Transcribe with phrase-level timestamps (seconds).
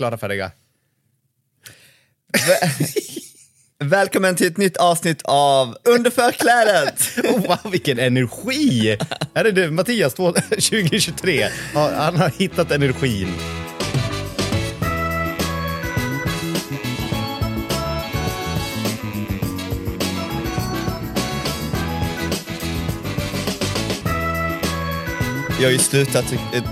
[0.00, 0.50] Klara, färdiga.
[3.78, 7.10] Välkommen till ett nytt avsnitt av Under förklädet!
[7.24, 8.96] Oh, wow, vilken energi!
[9.34, 11.48] Här är det Mattias 2023.
[11.74, 13.28] Ja, han har hittat energin.
[25.60, 26.24] Jag har ju slutat,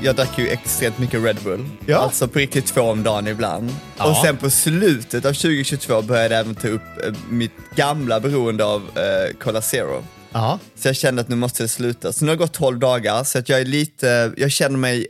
[0.03, 1.69] jag drack ju extremt mycket Red Bull.
[1.87, 1.99] Ja.
[1.99, 3.71] Alltså på riktigt två om dagen ibland.
[3.99, 4.11] Ja.
[4.11, 8.65] Och sen på slutet av 2022 började jag även ta upp eh, mitt gamla beroende
[8.65, 10.05] av eh, Cola Zero.
[10.33, 10.59] Ja.
[10.75, 12.13] Så jag kände att nu måste det sluta.
[12.13, 15.07] Så nu har det gått 12 dagar, så att jag är lite, jag känner mig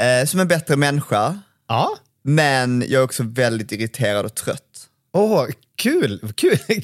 [0.00, 1.38] eh, som en bättre människa.
[1.68, 1.96] Ja.
[2.22, 4.62] Men jag är också väldigt irriterad och trött.
[5.16, 6.32] Åh, kul!
[6.34, 6.58] kul.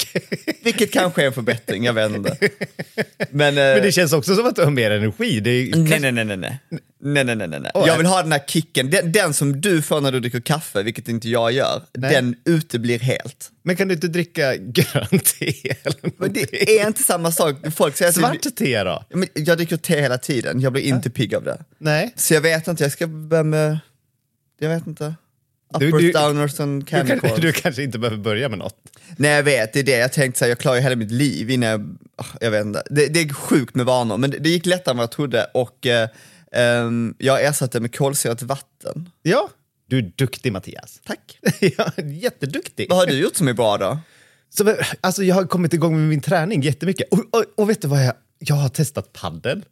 [0.63, 2.37] Vilket kanske är en förbättring, jag vet inte.
[3.31, 5.41] Men, eh, Men det känns också som att du har mer energi.
[5.41, 6.61] Det är, Nej, nej, nej, nej, nej.
[7.05, 7.71] Nej, nej, nej, nej.
[7.75, 10.41] Åh, Jag vill ha den här kicken, den, den som du får när du dricker
[10.41, 12.15] kaffe, vilket inte jag gör, Nej.
[12.15, 13.51] den uteblir helt.
[13.63, 17.57] Men kan du inte dricka grönt te eller Men det är inte samma sak.
[17.75, 19.05] Folk säger att Svart te då?
[19.15, 21.65] Men jag dricker te hela tiden, jag blir inte pigg av det.
[21.79, 22.13] Nej.
[22.17, 23.79] Så jag vet inte, jag ska börja med,
[24.61, 25.15] jag vet inte.
[25.79, 26.87] Du- Uppers, du- downers and Du,
[27.21, 28.77] kan, du kanske inte behöver börja med något.
[29.17, 31.51] Nej jag vet, det är det jag tänkte säga, jag klarar ju hela mitt liv
[31.51, 32.83] innan jag, ah, jag vet inte.
[32.91, 35.45] Det, det är sjukt med vanor, men det, det gick lättare än vad jag trodde
[35.55, 36.09] och eh,
[36.53, 39.11] ehm, jag ersatte med kolsyrat vatten.
[39.23, 39.49] Ja.
[39.89, 41.01] Du är duktig Mattias.
[41.07, 41.39] Tack.
[41.61, 42.87] ja, jätteduktig.
[42.91, 43.99] Vad har du gjort som är bra då?
[44.51, 47.09] Så, alltså, jag har kommit igång med min träning jättemycket.
[47.11, 48.15] Och, och, och vet du vad jag...
[48.39, 49.65] Jag har testat paddel.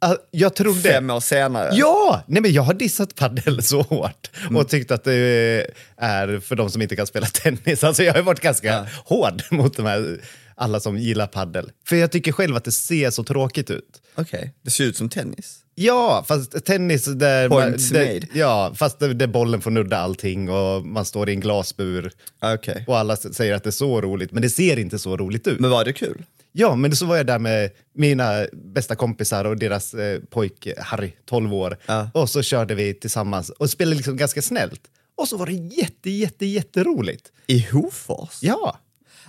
[0.00, 0.80] Ah, Jag trodde...
[0.80, 1.70] Fem år senare?
[1.72, 2.22] Ja!
[2.26, 5.66] Nej, men jag har dissat paddel så hårt och tyckt att det
[5.96, 7.84] är för de som inte kan spela tennis.
[7.84, 10.20] Alltså, jag har varit ganska hård mot de här,
[10.54, 11.70] alla som gillar paddel.
[11.88, 14.02] För jag tycker själv att det ser så tråkigt ut.
[14.14, 15.58] Okej, det ser ut som tennis.
[15.74, 17.48] Ja, fast tennis där...
[17.48, 18.26] Points där made.
[18.32, 22.12] ja, fast där, där bollen får nudda allting och man står i en glasbur.
[22.42, 22.84] Okej.
[22.86, 25.60] Och alla säger att det är så roligt, men det ser inte så roligt ut.
[25.60, 26.22] Men var det kul?
[26.52, 31.12] Ja, men så var jag där med mina bästa kompisar och deras eh, pojk Harry,
[31.26, 31.76] 12 år.
[31.86, 32.10] Ja.
[32.14, 34.80] Och så körde vi tillsammans och spelade liksom ganska snällt.
[35.16, 37.32] Och så var det jätte, jätte, jätteroligt.
[37.46, 38.38] I Hofors?
[38.42, 38.78] Ja,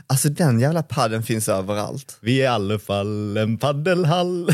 [0.07, 2.17] Alltså den jävla padden finns överallt.
[2.21, 4.45] vi är i alla fall en paddelhall.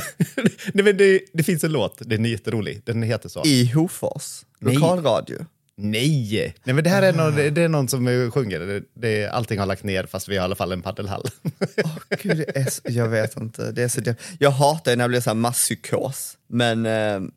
[0.74, 2.82] Nej, men det, det finns en låt, den är jätterolig.
[2.86, 3.44] Den heter så.
[3.46, 4.46] I Hofors?
[4.60, 5.46] Lokalradio?
[5.78, 6.56] Nej!
[6.64, 8.60] Nej, men det här är någon, det är någon som sjunger.
[8.60, 11.24] Det, det, allting har lagt ner fast vi har i alla fall en paddelhall.
[11.84, 13.72] Åh gud, det är så, jag vet inte.
[13.72, 14.02] Det är så
[14.40, 16.38] jag hatar när det blir så här masspsykos.
[16.48, 16.92] Men eh,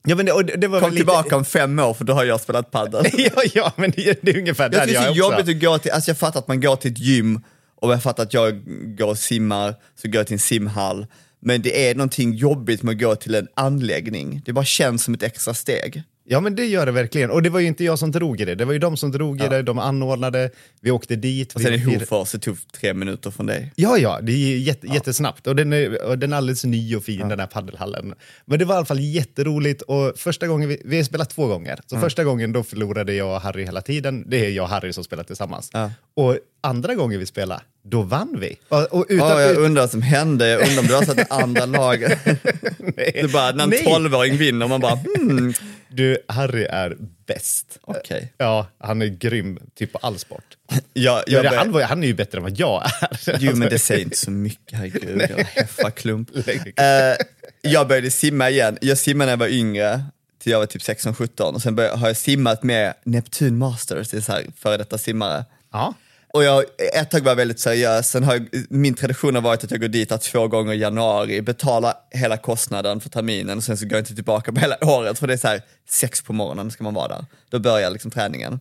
[0.04, 2.41] ja, men det, det, var kom lite- tillbaka om fem år för då har jag
[2.41, 3.06] spelat padel.
[3.19, 5.19] ja, ja, men det, det är ungefär Jag där är jag så också.
[5.19, 7.41] jobbigt att gå till, alltså jag fattar att man går till ett gym
[7.81, 8.62] och jag fattar att jag
[8.97, 11.06] går och simmar, så går jag till en simhall.
[11.41, 14.43] Men det är någonting jobbigt med att gå till en anläggning.
[14.44, 16.03] Det bara känns som ett extra steg.
[16.31, 17.31] Ja, men det gör det verkligen.
[17.31, 18.55] Och det var ju inte jag som drog i det.
[18.55, 20.50] Det var ju de som drog i det, de anordnade,
[20.81, 21.55] vi åkte dit.
[21.55, 23.72] Och sen vi i Hofors, det tog tre minuter från dig.
[23.77, 25.47] Ja, ja, det är jätte, jättesnabbt.
[25.47, 28.15] Och den, är, och den är alldeles ny och fin, den här paddelhallen.
[28.44, 29.83] Men det var i alla fall jätteroligt.
[29.83, 31.80] Och första gången, vi, vi har spelat två gånger.
[31.86, 34.24] Så första gången då förlorade jag och Harry hela tiden.
[34.27, 35.71] Det är jag och Harry som spelar tillsammans.
[35.72, 35.91] Ja.
[36.15, 38.57] Och andra gången vi spelade, då vann vi.
[38.69, 41.10] Och, och utan, Ja, jag undrar vad som hände, jag undrar om det var så
[41.10, 42.19] att det andra laget,
[42.97, 43.84] det bara när en Nej.
[43.84, 45.55] tolvåring vinner, man bara hmm,
[45.91, 46.97] Du, Harry är
[47.27, 47.78] bäst.
[47.83, 48.33] okej.
[48.39, 50.45] Ja, han är grym, typ på all sport.
[50.93, 53.37] Ja, jag bör- han, var, han är ju bättre än vad jag är.
[53.41, 55.47] Jo men det säger inte så mycket, herregud, jag.
[56.47, 57.16] Lägg- Uh,
[57.63, 60.03] jag började simma igen, jag simmade när jag var yngre,
[60.43, 64.16] till jag var typ 16-17 och sen började, har jag simmat med Neptun Masters, det
[64.16, 65.45] är så här före detta simmare.
[65.72, 65.95] Ja.
[66.33, 66.65] Och jag,
[66.95, 69.80] ett tag var jag väldigt seriös, sen har jag, min tradition har varit att jag
[69.80, 73.92] går dit två gånger i januari, betalar hela kostnaden för terminen och sen så går
[73.92, 76.84] jag inte tillbaka på hela året för det är så här sex på morgonen ska
[76.84, 77.25] man vara där.
[77.51, 78.60] Då börjar liksom träningen.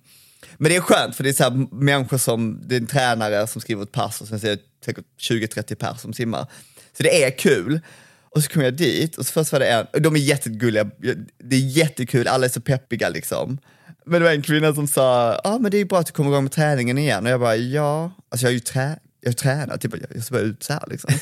[0.57, 3.47] Men det är skönt för det är så här människor som, det är en tränare
[3.47, 6.47] som skriver ett pass och sen så är det säkert 20-30 pers som simmar.
[6.97, 7.79] Så det är kul.
[8.29, 10.89] Och så kom jag dit och så först var det en, de är jättegulliga,
[11.37, 13.59] det är jättekul, alla är så peppiga liksom.
[14.07, 16.11] Men det var en kvinna som sa, ja ah, men det är bra att du
[16.11, 17.25] kommer igång med träningen igen.
[17.25, 20.31] Och jag bara, ja, alltså jag har ju trä jag har tränat, typ, jag ser
[20.31, 21.13] bara ut så här liksom.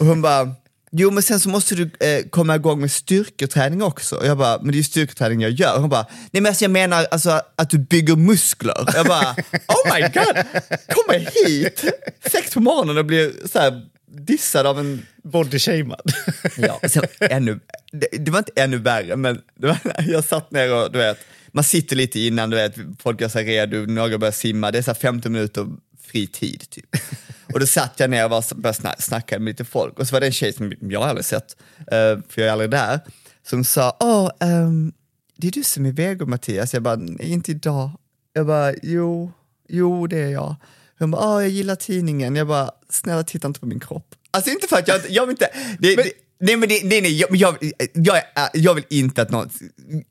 [0.00, 0.54] och hon bara,
[0.90, 4.16] jo men sen så måste du eh, komma igång med styrketräning också.
[4.16, 5.74] Och jag bara, men det är ju styrketräning jag gör.
[5.74, 8.84] Och hon bara, nej men alltså jag menar alltså, att du bygger muskler.
[8.94, 9.36] Jag bara,
[9.68, 10.44] oh my god,
[10.88, 11.84] kommer hit
[12.32, 16.12] sex på morgonen och blir så här dissad av en Bodyshamead.
[16.56, 17.60] Ja, sen, ännu,
[17.92, 21.18] det, det var inte ännu värre, men var, jag satt ner och du vet,
[21.58, 24.82] man sitter lite innan, du vet, folk gör sig redo, några börjar simma, det är
[24.82, 25.66] så 15 minuter
[26.00, 26.96] fri tid typ.
[27.52, 30.20] Och då satt jag ner och bara började snacka med lite folk och så var
[30.20, 33.00] det en tjej som jag aldrig sett, uh, för jag är aldrig där,
[33.46, 34.92] som sa, åh, um,
[35.36, 36.74] det är du som är vego Mattias.
[36.74, 37.90] Jag bara, nej inte idag.
[38.32, 39.32] Jag bara, jo,
[39.68, 40.56] jo det är jag.
[40.98, 42.36] Hon bara, åh jag gillar tidningen.
[42.36, 44.14] Jag bara, snälla titta inte på min kropp.
[44.30, 47.00] Alltså inte för att jag, jag vill inte, det, men, det, nej men det, nej,
[47.00, 47.56] nej, jag, jag,
[47.92, 49.50] jag, jag, vill inte att någon,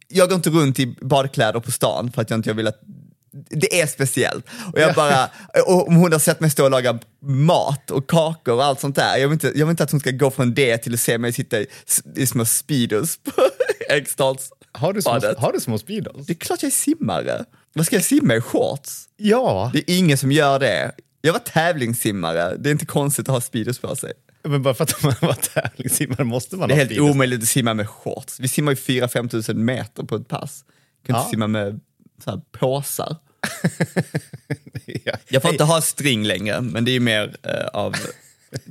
[0.08, 2.82] jag går inte runt i badkläder på stan för att jag inte vill att
[3.50, 4.46] det är speciellt.
[4.74, 5.30] Och jag bara,
[5.68, 9.18] och hon har sett mig stå och laga mat och kakor och allt sånt där.
[9.18, 11.18] Jag vill inte, jag vill inte att hon ska gå från det till att se
[11.18, 11.68] mig sitta i,
[12.16, 13.32] i små speedos på
[13.90, 16.26] Eriksdals har du, små, har du små speedos?
[16.26, 17.46] Det är klart jag är simmare.
[17.74, 19.06] Vad ska jag simma i shorts?
[19.18, 19.72] Ja.
[19.74, 20.92] Det är ingen som gör det.
[21.22, 24.14] Jag var tävlingssimmare, det är inte konstigt att ha Speedos på sig.
[24.44, 27.12] Men bara för att man var tävlingssimmare måste man Det är ha helt Speedos.
[27.12, 28.40] omöjligt att simma med shorts.
[28.40, 30.64] Vi simmar ju 4-5 tusen meter på ett pass.
[31.06, 31.20] kan Ja.
[31.22, 31.80] inte simma med
[32.24, 33.16] så här, påsar.
[34.86, 35.14] ja.
[35.28, 37.96] Jag får inte ha string längre, men det är ju mer eh, av...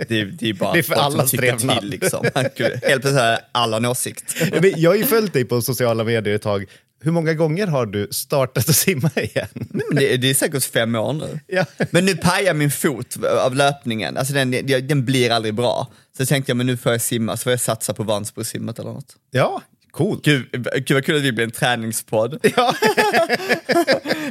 [0.09, 0.95] Det är, det är bara Det är för
[1.29, 1.79] tycker trevnad.
[1.81, 2.27] till liksom.
[2.35, 4.37] Helt plötsligt har alla en åsikt.
[4.77, 6.65] Jag har ju följt dig på sociala medier ett tag.
[7.07, 9.49] Hur många gånger har du startat att simma igen?
[9.53, 11.41] Nej, men det, det är säkert fem år nu.
[11.47, 11.65] Ja.
[11.91, 14.51] Men nu pajar min fot av löpningen, alltså den,
[14.87, 15.93] den blir aldrig bra.
[16.19, 18.93] Så tänkte jag, men nu får jag simma, så får jag satsa på Vansbrosimmet eller
[18.93, 19.17] något.
[19.31, 19.63] Ja,
[19.97, 20.21] cool.
[20.23, 22.39] Gud, gud vad kul att vi blir en träningspodd.
[22.57, 22.75] Ja.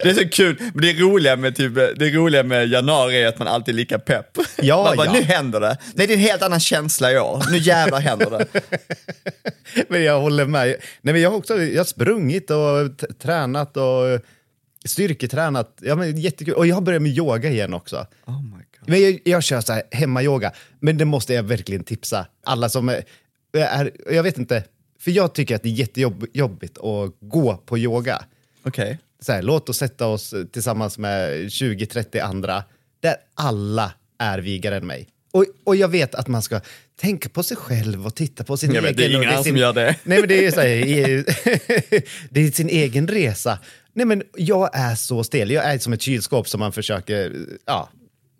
[0.01, 3.39] Det är så kul, men det roliga med, typ, det roliga med januari är att
[3.39, 4.37] man alltid är lika pepp.
[4.61, 5.13] Ja, man bara, ja.
[5.13, 5.77] nu händer det.
[5.93, 7.43] Nej, det är en helt annan känsla i år.
[7.51, 8.61] Nu jävlar händer det.
[9.89, 10.67] Men jag håller med.
[10.67, 14.21] Nej, men jag, har också, jag har sprungit och tränat och
[14.85, 15.77] styrketränat.
[15.81, 16.53] Ja, men jättekul.
[16.53, 18.07] Och jag har börjat med yoga igen också.
[18.25, 18.89] Oh my God.
[18.89, 22.89] Men jag, jag kör så här hemmayoga, men det måste jag verkligen tipsa alla som
[22.89, 23.03] är,
[23.53, 23.91] är...
[24.11, 24.63] Jag vet inte,
[25.05, 28.25] för jag tycker att det är jättejobbigt att gå på yoga.
[29.19, 32.63] Så här, låt oss sätta oss tillsammans med 20-30 andra
[32.99, 35.07] där alla är vigare än mig.
[35.31, 36.61] Och, och jag vet att man ska
[36.99, 38.95] tänka på sig själv och titta på sin Jag egen...
[38.95, 39.95] vet, det är ingen sin, som gör det.
[40.03, 40.67] Nej, men det är, så här,
[42.29, 43.59] det är sin egen resa.
[43.93, 45.51] Nej, men jag är så stel.
[45.51, 47.89] Jag är som ett kylskåp som man försöker ja,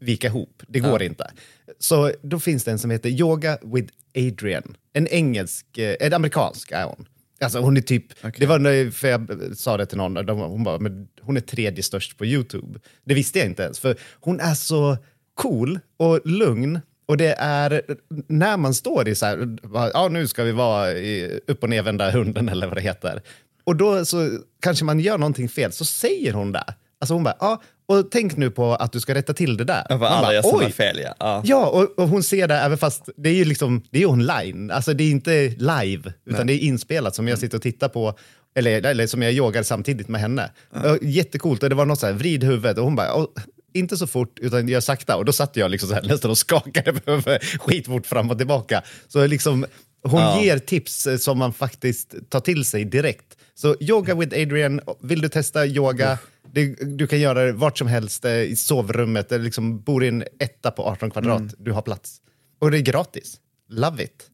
[0.06, 0.64] vika ihop.
[0.68, 1.32] Det går inte.
[1.80, 4.78] Så då finns det en som heter Yoga with Adrian.
[4.94, 7.08] En engelsk, eh, en amerikansk är hon.
[7.42, 8.06] Alltså hon är typ,
[8.38, 11.42] det var när för jag sa det till någon, de, hon bara, men hon är
[11.42, 12.80] tredje störst på YouTube.
[13.04, 14.98] Det visste jag inte ens, för hon är så
[15.34, 16.80] cool och lugn.
[17.08, 17.82] Och det är
[18.28, 19.58] när man står i så här,
[19.94, 23.22] ja nu ska vi vara i upp och nervända hunden eller vad det heter.
[23.64, 26.74] Och då så kanske man gör någonting fel, så säger hon det.
[27.00, 29.86] Alltså hon bara, ja, och tänk nu på att du ska rätta till det där.
[29.90, 31.16] Ja, Man alla bara, "Oj." fel ja.
[31.20, 31.42] ja.
[31.46, 34.72] Ja, och, och hon ser det även fast det är ju liksom, det är online.
[34.72, 38.18] Alltså det är inte live, utan det är inspelat som jag sitter och tittar på.
[38.58, 40.52] Eller, eller som jag yogar samtidigt med henne.
[40.70, 43.26] Och Jättecoolt, och det var något så här, vrid huvudet och hon bara, "Åh,
[43.74, 45.16] inte så fort utan gör sakta.
[45.18, 46.94] Och då satt jag liksom så här, nästan och skakade
[47.60, 48.82] skitfort fram och tillbaka.
[49.08, 49.66] Så liksom,
[50.04, 50.42] hon Ja.
[50.44, 53.26] ger tips eh, som man faktiskt tar till sig direkt.
[53.56, 56.18] Så yoga with Adrian, vill du testa yoga?
[56.56, 60.08] Det, du kan göra det vart som helst, eh, i sovrummet, eller liksom bor i
[60.08, 61.54] en etta på 18 kvadrat, Mm.
[61.58, 62.18] du har plats.
[62.60, 63.36] Och det är gratis.
[63.70, 64.30] Love it.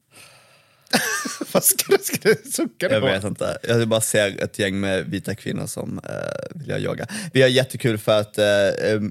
[1.54, 3.58] Vad ska du, ska du sucka Jag vet inte.
[3.64, 7.08] Jag bara ser ett gäng med vita kvinnor som uh, vill göra yoga.
[7.34, 9.02] Vi har jättekul för att eh, eh,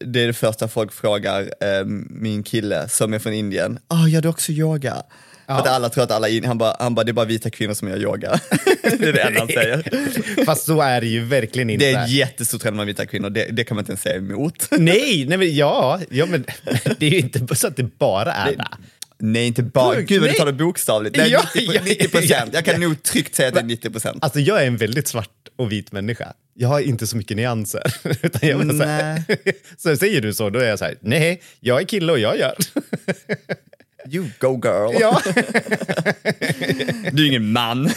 [0.00, 3.78] det är det första folk frågar eh, min kille som är från Indien.
[3.88, 5.02] Ah, gör du också yoga?
[5.48, 7.50] För att alla tror att alla in, han bara, han bara, det är bara vita
[7.50, 8.40] kvinnor som gör yoga.
[8.82, 10.44] det är det enda han säger.
[10.44, 11.84] Fast så är det ju verkligen inte.
[11.84, 14.68] Det är jättestort trend med vita kvinnor, det, det kan man inte ens säga emot.
[14.70, 16.44] Nej, nej men ja, ja men
[16.98, 18.64] det är ju inte så att det bara är det.
[19.20, 20.00] Nej, inte bara.
[20.00, 21.16] Gud vad du tar det bokstavligt.
[21.16, 22.30] Nej, Ja, 90, ja, 90 procent.
[22.30, 22.46] ja.
[22.52, 24.24] Jag kan nog tryggt säga att det är 90 procent.
[24.24, 26.32] Alltså jag är en väldigt svart och vit människa.
[26.54, 27.94] Jag har inte så mycket nyanser.
[28.22, 29.22] Utan jag så, här,
[29.76, 32.38] så säger du så, då är jag så här, nej, jag är kille och jag
[32.38, 32.54] gör.
[34.10, 34.96] You go girl.
[35.00, 35.22] ja.
[37.12, 37.90] Du är ingen man.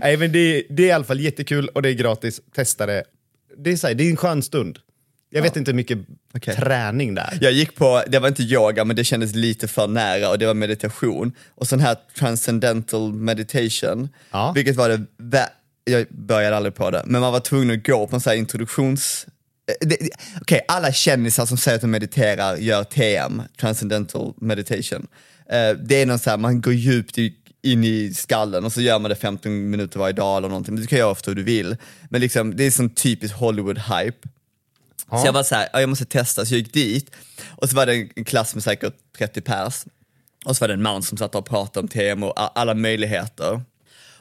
[0.00, 2.40] Nej, men det, det är i alla fall jättekul och det är gratis.
[2.54, 3.04] Testa det.
[3.58, 4.78] Det är, så här, det är en skön stund.
[5.30, 5.98] Jag vet inte hur mycket
[6.34, 6.54] Okej.
[6.56, 7.38] träning det är.
[7.40, 10.46] Jag gick på, det var inte yoga men det kändes lite för nära och det
[10.46, 11.32] var meditation.
[11.54, 14.52] Och sån här transcendental meditation, Ja.
[14.54, 15.48] vilket var det,
[15.84, 18.36] jag började aldrig på det, men man var tvungen att gå på en sån här
[18.38, 19.26] introduktions...
[19.66, 20.08] eh,
[20.40, 25.06] Okej, alla kändisar som säger att de mediterar gör TM, transcendental meditation.
[25.50, 28.80] Eh, Det är någon så här, man går djupt i, in i skallen och så
[28.80, 30.76] gör man det 15 minuter varje dag eller någonting.
[30.76, 31.76] Du kan göra ofta hur du vill.
[32.10, 34.12] Men liksom, det är sån typisk Hollywood-hype.
[35.10, 37.10] Så jag var så här, ja, jag måste testa, så jag gick dit
[37.56, 39.84] och så var det en klass med säkert 30 pers.
[40.44, 43.62] Och så var det en man som satt och pratade om TM och alla möjligheter.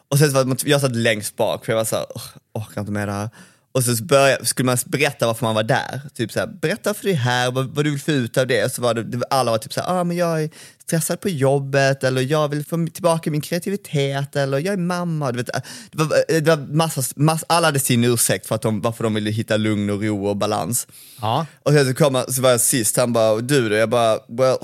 [0.09, 2.23] Och sen så var jag satt längst bak för jag var så här, "Åh,
[2.53, 3.29] orkar inte med det här.
[3.75, 6.01] Och så började, skulle man berätta varför man var där.
[6.13, 8.65] Typ så här, berätta för dig här, vad, vad du vill få ut av det.
[8.65, 10.49] Och så var det, det alla var typ så här, ah, men jag är
[10.81, 15.31] stressad på jobbet eller jag vill få tillbaka min kreativitet eller jag är mamma.
[15.31, 15.45] Du vet,
[15.91, 19.13] det var, det var massa, massa, alla hade sin ursäkt för att de, varför de
[19.13, 20.87] ville hitta lugn och ro och balans.
[21.21, 21.45] Ja.
[21.63, 23.75] Och sen så, kom så var jag sist, han bara, du då?
[23.75, 24.57] Jag bara, well,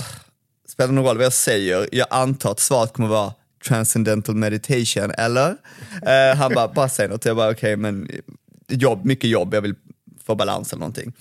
[0.70, 1.90] spelar någon roll vad jag säger?
[1.92, 3.34] Jag antar att svaret kommer vara
[3.68, 5.56] transcendental meditation, eller?
[6.06, 7.26] Eh, han bara, bara säg något.
[7.26, 8.08] Jag bara, okej, men
[8.72, 9.76] jobb, mycket jobb, jag vill
[10.26, 11.14] få balans eller någonting.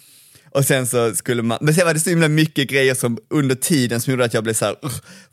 [0.54, 3.54] Och sen så skulle man, men sen var det så himla mycket grejer som under
[3.54, 4.76] tiden som gjorde att jag blev så här,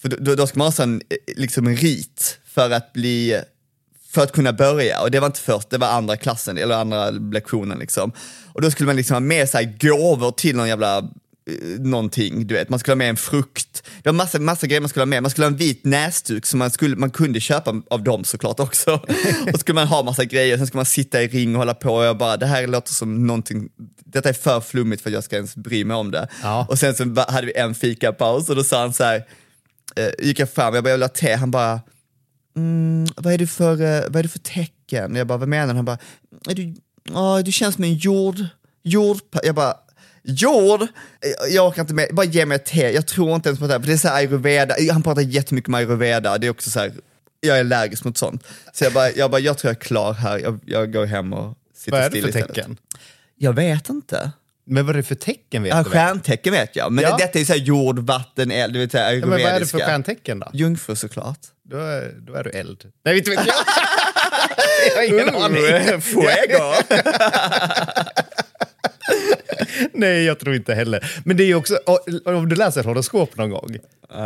[0.02, 3.42] för då, då ska man ha sån, eh, liksom en rit för att bli
[4.10, 7.10] för att kunna börja och det var inte först, det var andra klassen eller andra
[7.10, 8.12] lektionen liksom.
[8.54, 11.10] Och då skulle man liksom ha med sig gåvor till någon jävla
[11.80, 13.84] någonting, du vet, man skulle ha med en frukt.
[14.04, 16.46] Det var massa, massa grejer man skulle ha med, man skulle ha en vit näsduk
[16.46, 18.94] som man, skulle, man kunde köpa av dem såklart också.
[19.46, 21.74] och så skulle man ha massa grejer, sen skulle man sitta i ring och hålla
[21.74, 23.70] på och jag bara, det här låter som någonting,
[24.06, 26.28] detta är för flummigt för att jag ska ens bry mig om det.
[26.44, 26.66] Ja.
[26.70, 29.24] Och sen så hade vi en fikapaus och då sa han så här,
[29.96, 31.82] eh, gick jag fram, jag bara, jag vill ha te, han bara,
[32.56, 35.16] mm, vad, är du för, eh, vad är du för tecken?
[35.16, 35.76] Jag bara, vad menar du?
[35.76, 36.00] Han bara,
[36.50, 36.76] är du,
[37.14, 38.46] ja, du känns som en jord,
[38.84, 39.74] jord, jag bara,
[40.28, 40.88] jord?
[41.40, 43.68] Jag- Jag orkar inte med, bara ge mig ett te, jag tror inte ens på
[43.68, 46.52] det här, för det är så här ayurveda, han pratar jättemycket om ayurveda, det är
[46.52, 46.92] också så här,
[47.42, 48.44] jag är allergisk mot sånt.
[48.74, 51.34] Så jag bara, jag, bara, jag tror jag är klar här, jag, jag går hem
[51.34, 52.56] och sitter Vad är det still för istället.
[52.56, 52.78] tecken?
[53.38, 54.32] Jag vet inte.
[54.70, 55.90] Men vad är det för tecken vet Ja, du?
[55.90, 57.18] stjärntecken vet jag, men Ja.
[57.18, 59.66] detta är så här jord, vatten, eld, vet så här Ja, men vad är det
[59.66, 60.50] för stjärntecken då?
[60.54, 61.40] Jungfru såklart.
[61.70, 62.84] Då är, då är du eld.
[63.06, 63.56] Nej, inte vet jag.
[64.90, 65.64] jag har ingen aning.
[65.64, 66.74] Uh, Fuego!
[69.94, 71.12] Nej, jag tror inte heller.
[71.26, 71.78] Men det är ju också,
[72.26, 73.78] om du läser horoskop någon gång,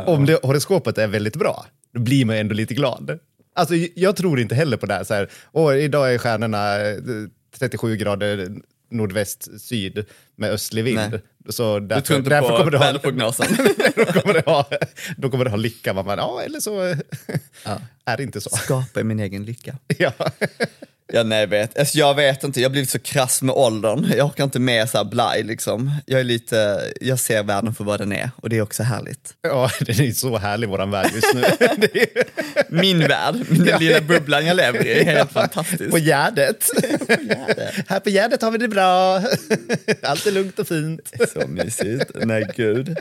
[0.06, 3.20] om det, horoskopet är väldigt bra, då blir man ändå lite glad.
[3.56, 6.96] Alltså, jag tror inte heller på det här, så här Åh, idag är stjärnorna eh,
[7.60, 8.50] 37 grader
[8.92, 10.06] nordväst, syd
[10.36, 10.98] med östlig vind.
[11.12, 11.22] Nej.
[11.50, 13.48] Så Du därför, tror inte därför på kommer du ha, väderprognosen?
[13.96, 14.70] då, kommer du ha,
[15.18, 15.94] då kommer du ha lycka.
[15.94, 16.80] Man bara, ja, eller så
[18.06, 18.50] är det inte så.
[18.50, 19.78] Skapa min egen lycka.
[19.98, 20.12] Ja.
[21.14, 21.80] Ja, nej, jag vet.
[21.80, 24.12] Alltså, jag vet inte, jag har blivit så krass med åldern.
[24.18, 25.92] Jag orkar inte med så här blaj liksom.
[26.06, 29.34] Jag är lite, jag ser världen för vad den är och det är också härligt.
[29.42, 31.44] ja, det är så härlig våran värld just nu.
[32.82, 35.98] Min värld, den lilla bubblan jag lever i, är helt På fantastisk.
[35.98, 36.70] Gärdet.
[37.88, 39.22] Här på Gärdet har vi det bra.
[40.02, 41.12] Allt är lugnt och fint.
[41.34, 42.12] Så mysigt.
[42.14, 42.98] Nej, gud.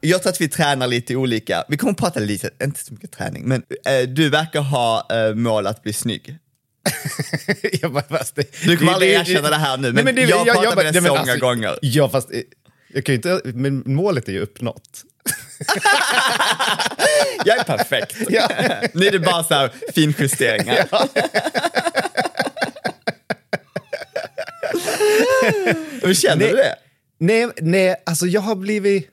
[0.00, 1.64] Jag tror att vi tränar lite olika.
[1.68, 5.34] Vi kommer att prata lite, inte så mycket träning, men eh, du verkar ha eh,
[5.34, 6.36] mål att bli snygg.
[7.82, 10.22] Jag bara, fast det, Du kommer det- aldrig det- erkänna det här nu, men det-
[10.22, 11.78] jag pratar med dig så men många gånger.
[11.82, 12.40] Ja, fast eh,
[12.94, 15.02] jag kan ju inte, men målet är ju uppnått.
[17.44, 18.16] Jag är perfekt.
[18.30, 18.48] Ja.
[18.94, 20.88] Nu är det bara så här finjusteringar.
[26.02, 26.48] Hur känner Nej.
[26.50, 26.74] du det?
[27.18, 29.10] Nej, nej, alltså jag har blivit...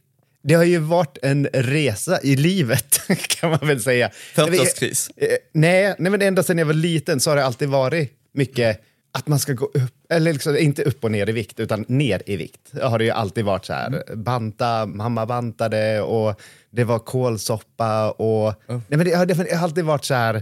[0.47, 4.11] Det har ju varit en resa i livet, kan man väl säga.
[4.35, 5.09] 40-årskris.
[5.17, 8.81] Eh, Nej, nej, men ända sedan jag var liten så har det alltid varit mycket
[9.11, 12.21] att man ska gå upp, eller liksom, inte upp och ner i vikt, utan ner
[12.25, 12.61] i vikt.
[12.71, 18.11] Det har det ju alltid varit så här, banta, mamma bantade och det var kålsoppa
[18.11, 18.53] och...
[18.67, 20.33] Nej, men det, har, det har alltid varit så här,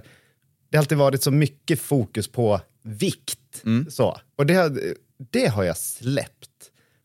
[0.70, 3.64] det har alltid varit så mycket fokus på vikt.
[3.90, 4.18] Så.
[4.36, 4.72] Och det
[5.32, 6.50] det har jag släppt.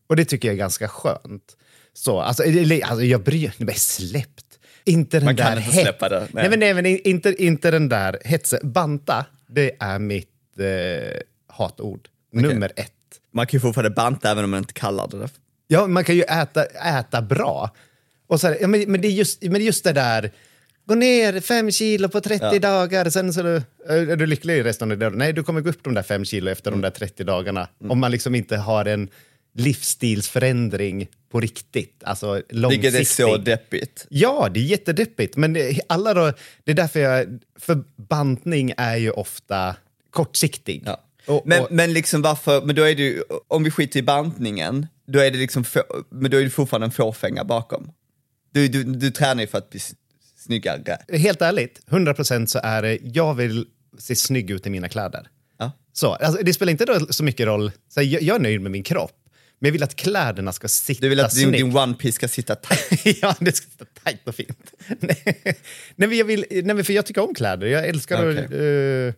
[0.07, 1.57] Och det tycker jag är ganska skönt.
[1.93, 2.43] Så, alltså,
[2.83, 4.45] alltså jag bryr mig, släppt.
[4.85, 6.29] Inte den Man kan där inte het- släppa det, nej.
[6.33, 8.59] Nej, men, nej, men inte, inte den där hetsen.
[8.63, 10.29] Banta, det är mitt
[10.59, 12.07] eh, hatord.
[12.33, 12.91] nummer ett.
[13.33, 15.29] Man kan ju fortfarande banta även om man inte kallar det det.
[15.67, 17.71] Ja, man kan ju äta, äta bra.
[18.27, 20.31] Och så här, ja, men, men, det är just, men det är just det där,
[20.85, 22.59] gå ner fem kilo på 30 Ja.
[22.59, 25.13] dagar, sen så är du, är du lycklig i resten av dagen.
[25.17, 27.67] Nej, du kommer gå upp de där fem kilo efter de där 30 dagarna.
[27.81, 27.91] Mm.
[27.91, 29.09] Om man liksom inte har en
[29.53, 32.99] livsstilsförändring på riktigt, alltså Vilket långsiktig.
[32.99, 34.05] är så deppigt.
[34.09, 35.37] Ja, det är jättedeppigt.
[35.37, 37.39] Men det, alla då, det är därför jag...
[37.59, 39.75] För bantning är ju ofta
[40.09, 40.83] kortsiktig.
[40.85, 41.03] Ja.
[41.25, 44.03] Och, Men, och, men liksom varför, men då är det ju, om vi skiter i
[44.03, 47.91] bantningen, då är det liksom, få, men då är det fortfarande en fåfänga bakom.
[48.51, 49.79] Du, du, du tränar ju för att bli
[50.37, 50.97] snyggare.
[51.13, 53.65] helt ärligt, 100 procent så är det, jag vill
[53.97, 55.27] se snygg ut i mina kläder.
[55.59, 55.71] Ja.
[55.93, 58.83] Så, alltså, det spelar inte så mycket roll, så jag, jag är nöjd med min
[58.83, 59.20] kropp,
[59.61, 61.65] men jag vill att kläderna ska sitta Du vill att din, snyggt.
[61.65, 63.17] din one piece ska sitta tajt.
[63.21, 64.73] ja, det ska sitta tajt och fint.
[64.99, 65.57] nej,
[65.95, 67.67] men jag vill, nej, men för jag tycker om kläder.
[67.67, 68.45] Jag älskar Okej.
[68.45, 69.13] att, uh,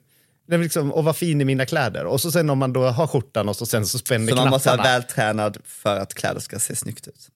[0.47, 2.05] nej, liksom, vara fin i mina kläder.
[2.05, 4.49] Och så sen om man då har skjortan och så sen så spänner Så man
[4.49, 4.93] måste vara knapparna.
[4.99, 7.27] vältränad för att kläder ska se snyggt ut.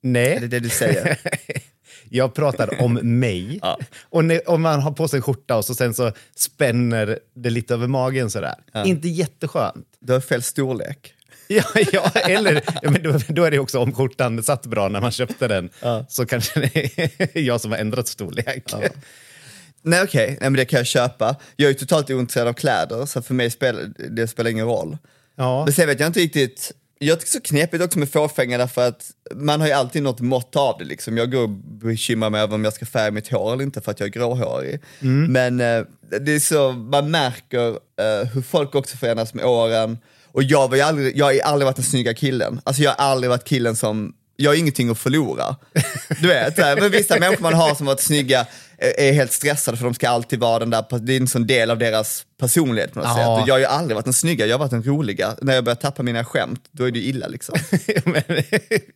[0.00, 0.36] Nej.
[0.36, 1.18] Är det det du säger?
[2.08, 3.58] Jag pratar om mig.
[3.62, 3.78] Ja.
[4.02, 7.50] Och när, om man har på sig en skjorta och så sen så spänner det
[7.50, 8.54] lite över magen sådär.
[8.84, 9.86] Inte jätteskönt.
[10.00, 11.13] Du har fel storlek.
[11.48, 15.00] Ja, ja eller ja, men då, då är det också om skjortan satt bra när
[15.00, 15.70] man köpte den.
[16.08, 16.98] Så kanske det
[17.36, 18.74] är jag som har ändrat storlek.
[19.82, 21.36] Nej okej, Nej, men det kan jag köpa.
[21.56, 24.98] Jag är totalt ointresserad av kläder, så för mig spelar det spelar ingen roll.
[25.36, 25.64] Ja.
[25.64, 28.58] Men sen vet jag inte riktigt, jag tycker det är så knepigt också med fåfänga
[28.58, 31.16] därför att man har ju alltid något mått av det liksom.
[31.16, 33.90] Jag går och bekymrar mig över om jag ska färga mitt hår eller inte för
[33.90, 34.80] att jag är gråhårig.
[35.28, 35.84] Men eh,
[36.20, 39.98] det är så, man märker eh, hur folk också förändras med åren.
[40.34, 42.60] Och jag, var ju aldrig, jag har aldrig varit den snygga killen.
[42.64, 45.56] Alltså jag har aldrig varit killen som, jag har ingenting att förlora.
[46.20, 48.46] Du vet, så här, men vissa människor man har som varit snygga
[48.78, 51.70] är helt stressade för de ska alltid vara den där, det är en sån del
[51.70, 53.14] av deras personlighet på något Ja.
[53.16, 53.42] sätt.
[53.42, 55.36] Och jag har ju aldrig varit den snygga, jag har varit den roliga.
[55.42, 57.54] När jag börjar tappa mina skämt, då är det ju illa liksom.
[58.04, 58.22] men,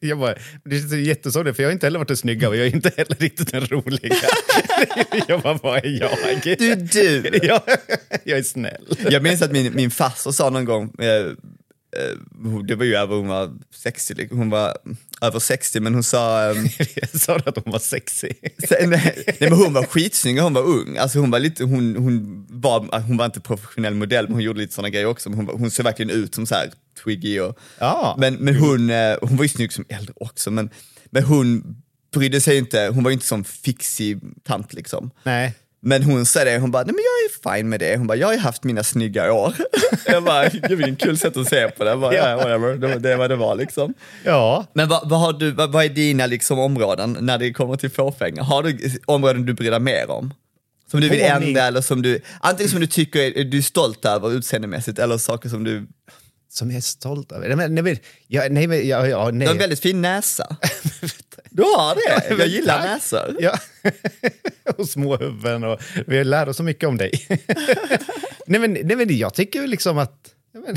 [0.01, 2.57] jag bara, det är så jättesorgligt, för jag har inte heller varit den snygga och
[2.57, 4.15] jag är inte heller riktigt den roliga.
[5.29, 6.59] jag bara, vad är jag?
[6.59, 7.39] Du, du.
[7.43, 7.65] Ja,
[8.25, 8.97] jag är snäll.
[9.11, 11.27] Jag minns att min, min faster sa någon gång, eh, eh,
[12.67, 14.39] det var ju över hon var 60, liksom.
[14.39, 14.77] hon var
[15.21, 16.69] över 60 men hon sa, ehm,
[17.15, 18.29] Sa du att hon var sexy?
[18.69, 20.97] Så, nej, nej men hon var skitsnygg när hon var ung.
[20.97, 24.61] Alltså hon var lite, hon, hon, var, hon var inte professionell modell men hon gjorde
[24.61, 25.31] lite sådana grejer också.
[25.31, 26.71] Hon, hon ser verkligen ut som så här
[27.05, 27.59] Twiggy och...
[27.79, 28.17] Ja.
[28.19, 30.71] Men, men hon, eh, hon var ju snygg som äldre också men,
[31.11, 31.77] men hon
[32.15, 35.11] brydde sig inte, hon var ju inte som fixig tant liksom.
[35.23, 35.55] Nej.
[35.81, 37.97] Men hon sa det, hon bara, nej men jag är fine med det.
[37.97, 39.55] Hon bara, jag har ju haft mina snygga år.
[40.07, 41.91] jag bara, vilken kul sätt att se på det.
[41.91, 43.95] Jag bara, ja, whatever, det, var- det vad det var liksom.
[44.25, 44.67] Ja.
[44.73, 47.91] Men vad, vad, har du, vad, vad är dina liksom områden när det kommer till
[47.91, 48.43] fåfänga?
[48.43, 50.35] Har du områden du bryr dig mer om?
[50.91, 51.49] Som du vill Ordning.
[51.49, 55.19] ändra eller som du, antingen som du tycker är, du är stolt över utseendemässigt eller
[55.19, 55.87] saker som du,
[56.53, 57.49] Som jag är stolt över.
[57.49, 59.39] Nej, men, nej, men, ja, nej, men, ja, ja, nej.
[59.41, 60.57] du har en väldigt fin näsa.
[61.59, 62.85] Du har det, jag gillar Tack.
[62.91, 63.37] näsor.
[63.41, 63.59] Ja.
[64.77, 67.11] och små huvuden och vi lär oss så mycket om dig.
[68.47, 70.35] nej, men, nej, men jag tycker liksom att...
[70.53, 70.77] Men,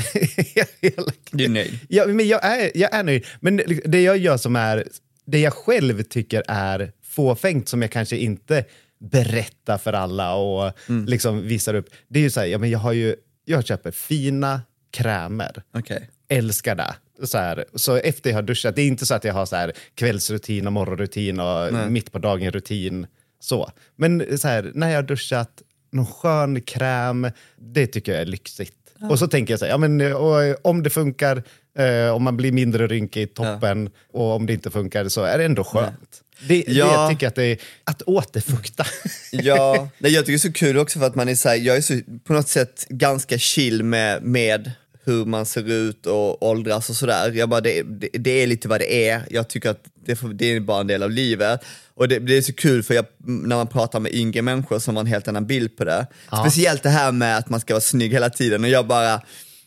[1.30, 1.78] Du är nöjd.
[1.88, 3.26] Ja, men jag, är, jag är nöjd.
[3.40, 4.88] Men det- jag gör som är...
[5.24, 8.64] Det jag själv tycker är fåfängt som jag kanske inte
[9.00, 11.04] berättar för alla och Mm.
[11.06, 11.86] liksom visar upp.
[12.08, 13.14] Det är ju så här, ja, men jag har ju...
[13.44, 16.10] Jag köper fina krämer Okej.
[16.28, 16.94] älskar det.
[17.24, 19.56] Så, här, så efter jag har duschat, det är inte så att jag har så
[19.56, 23.06] här kvällsrutin och morgonrutin och mitt på dagen-rutin.
[23.40, 23.70] Så.
[23.96, 28.74] Men så här, när jag har duschat, någon skön kräm, det tycker jag är lyxigt.
[29.10, 31.42] Och så tänker jag så här, ja, men, och, om det funkar,
[31.78, 35.38] eh, om man blir mindre rynkig i toppen och om det inte funkar så är
[35.38, 36.22] det ändå skönt.
[36.48, 36.92] Det, det Ja.
[36.92, 38.86] jag tycker att det är att återfukta.
[39.34, 41.56] Ja, nej, jag tycker det är så kul också för att man är så här,
[41.56, 44.70] jag är så, på något sätt ganska chill med, med
[45.04, 47.32] hur man ser ut och åldras och sådär.
[47.32, 49.22] Jag bara, det, det, det är lite vad det är.
[49.30, 51.64] Jag tycker att det, det är bara en del av livet.
[51.94, 54.96] Och det, det är så kul för jag, när man pratar med yngre människor som
[54.96, 56.06] har en helt annan bild på det.
[56.40, 59.20] Speciellt det här med att man ska vara snygg hela tiden och jag bara,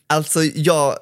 [0.07, 0.95] alltså jag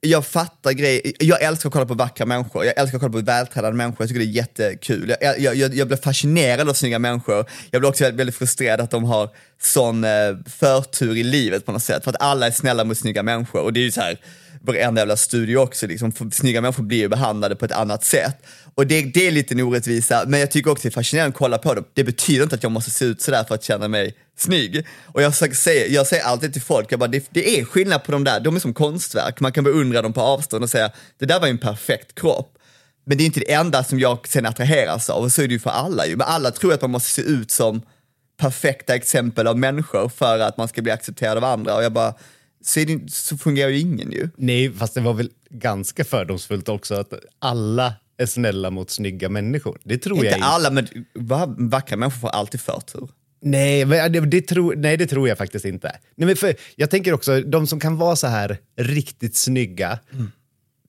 [0.00, 3.18] jag fattar grejer, jag älskar att kolla på vackra människor, jag älskar att kolla på
[3.18, 5.14] vältränade människor, jag tycker det är jättekul.
[5.20, 8.80] Jag, jag, jag, jag blir fascinerad av snygga människor, jag blir också väldigt, väldigt frustrerad
[8.80, 10.10] att de har sån eh,
[10.46, 13.60] förtur i livet på något sätt, för att alla är snälla mot snygga människor.
[13.60, 14.18] Och det är ju så här
[14.62, 18.36] varenda jävla studie också, liksom, snygga människor blir ju behandlade på ett annat sätt.
[18.74, 21.38] Och det, det är lite en orättvisa, men jag tycker också det är fascinerande att
[21.38, 21.82] kolla på det.
[21.94, 24.86] Det betyder inte att jag måste se ut sådär för att känna mig snygg.
[25.06, 28.12] Och jag, säga, jag säger alltid till folk, jag bara, det, det är skillnad på
[28.12, 31.26] de där, de är som konstverk, man kan beundra dem på avstånd och säga, det
[31.26, 32.56] där var ju en perfekt kropp.
[33.06, 35.52] Men det är inte det enda som jag sen attraheras av, och så är det
[35.54, 36.16] ju för alla ju.
[36.16, 37.82] Men alla tror att man måste se ut som
[38.40, 41.76] perfekta exempel av människor för att man ska bli accepterad av andra.
[41.76, 42.14] Och jag bara,
[42.64, 44.28] så, det, så fungerar ju ingen ju.
[44.36, 49.78] Nej, fast det var väl ganska fördomsfullt också att alla är snälla mot snygga människor.
[49.84, 50.46] Det tror jag Inte inte.
[50.48, 53.08] alla, men va- vackra människor får alltid förtur.
[53.42, 55.88] Nej, det, det, tror, nej, det tror jag faktiskt inte.
[56.14, 59.98] Nej, men för, jag tänker också, de som kan vara så här riktigt snygga,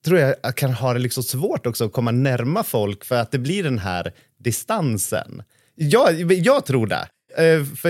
[0.06, 3.40] tror jag kan ha det liksom svårt också att komma närma folk för att det
[3.40, 5.44] blir den här distansen.
[5.76, 7.08] Jag, jag tror det.
[7.38, 7.90] Eh, för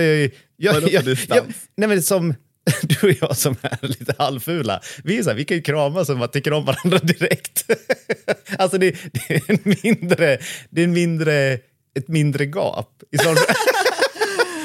[0.56, 1.28] jag, jag, distans?
[1.28, 1.44] jag,
[1.76, 2.34] nej, men som
[2.82, 6.08] du och jag som är lite halvfula, vi, är så här, vi kan ju kramas
[6.08, 7.70] och bara tycker om varandra direkt.
[8.58, 10.38] alltså det, det, är en mindre,
[10.70, 11.58] det är en mindre,
[11.94, 13.02] ett mindre gap.
[13.10, 13.16] I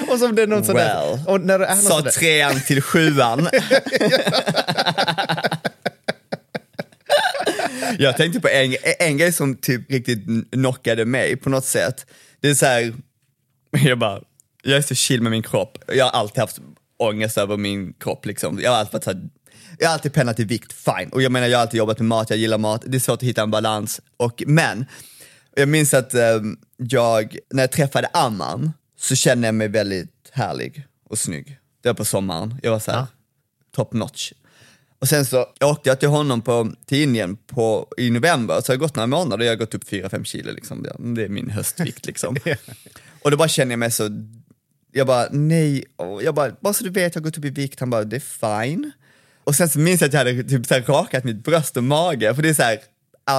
[0.11, 2.11] och som det är någon sån där, Well, och när det är någon Sa sån
[2.11, 3.49] trean till sjuan.
[7.99, 12.05] jag tänkte på en, en grej som typ riktigt knockade mig på något sätt.
[12.39, 12.93] Det är så här,
[13.71, 14.21] jag bara,
[14.63, 15.77] jag är så chill med min kropp.
[15.87, 16.59] Jag har alltid haft
[16.97, 18.59] ångest över min kropp liksom.
[18.61, 19.29] Jag har alltid varit så här,
[19.79, 21.09] jag har alltid pendlat i vikt, fine.
[21.11, 23.17] Och jag menar jag har alltid jobbat med mat, jag gillar mat, det är svårt
[23.17, 24.01] att hitta en balans.
[24.17, 24.85] Och, men,
[25.55, 26.41] jag minns att eh,
[26.77, 31.57] jag, när jag träffade Amman så kände jag mig väldigt härlig och snygg.
[31.81, 33.05] Det var på sommaren, jag var så här,
[33.75, 34.31] top notch.
[34.99, 38.77] Och sen så åkte jag till honom på, till Indien på, i november, så har
[38.77, 40.51] det gått några månader och jag har gått upp 4-5 kilo.
[40.51, 40.83] Liksom.
[41.15, 42.37] Det- är min höstvikt liksom.
[43.23, 44.09] och då bara känner jag mig så,
[44.91, 47.49] jag bara nej, och jag bara, bara så du vet jag har gått upp i
[47.49, 48.91] vikt, han bara det är fine.
[49.43, 52.35] Och sen så minns jag att jag hade typ så rakat mitt bröst och mage,
[52.35, 52.79] för det är så här,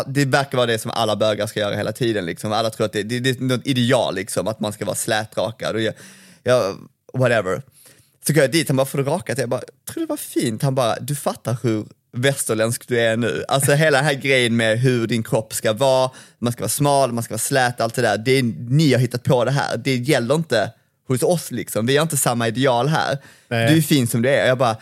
[0.07, 2.27] det verkar vara det som alla bögar ska göra hela tiden.
[2.27, 2.53] Liksom.
[2.53, 5.75] Alla tror att det, det, det är något ideal, liksom, att man ska vara slätrakad.
[5.75, 5.95] Och jag,
[6.43, 6.77] jag,
[7.13, 7.63] whatever.
[8.27, 9.39] Så går jag dit, han bara, får du rakat?
[9.39, 10.63] Jag bara, tror det var fint.
[10.63, 13.45] Han bara, du fattar hur västerländsk du är nu.
[13.49, 17.13] Alltså hela den här grejen med hur din kropp ska vara, man ska vara smal,
[17.13, 18.19] man ska vara slät, allt det där.
[18.19, 20.73] Det är, ni har hittat på det här, det gäller inte
[21.09, 21.87] hos oss liksom.
[21.87, 23.19] Vi har inte samma ideal här.
[23.49, 23.71] Nej.
[23.71, 24.47] Du är fin som du är.
[24.47, 24.77] Jag bara,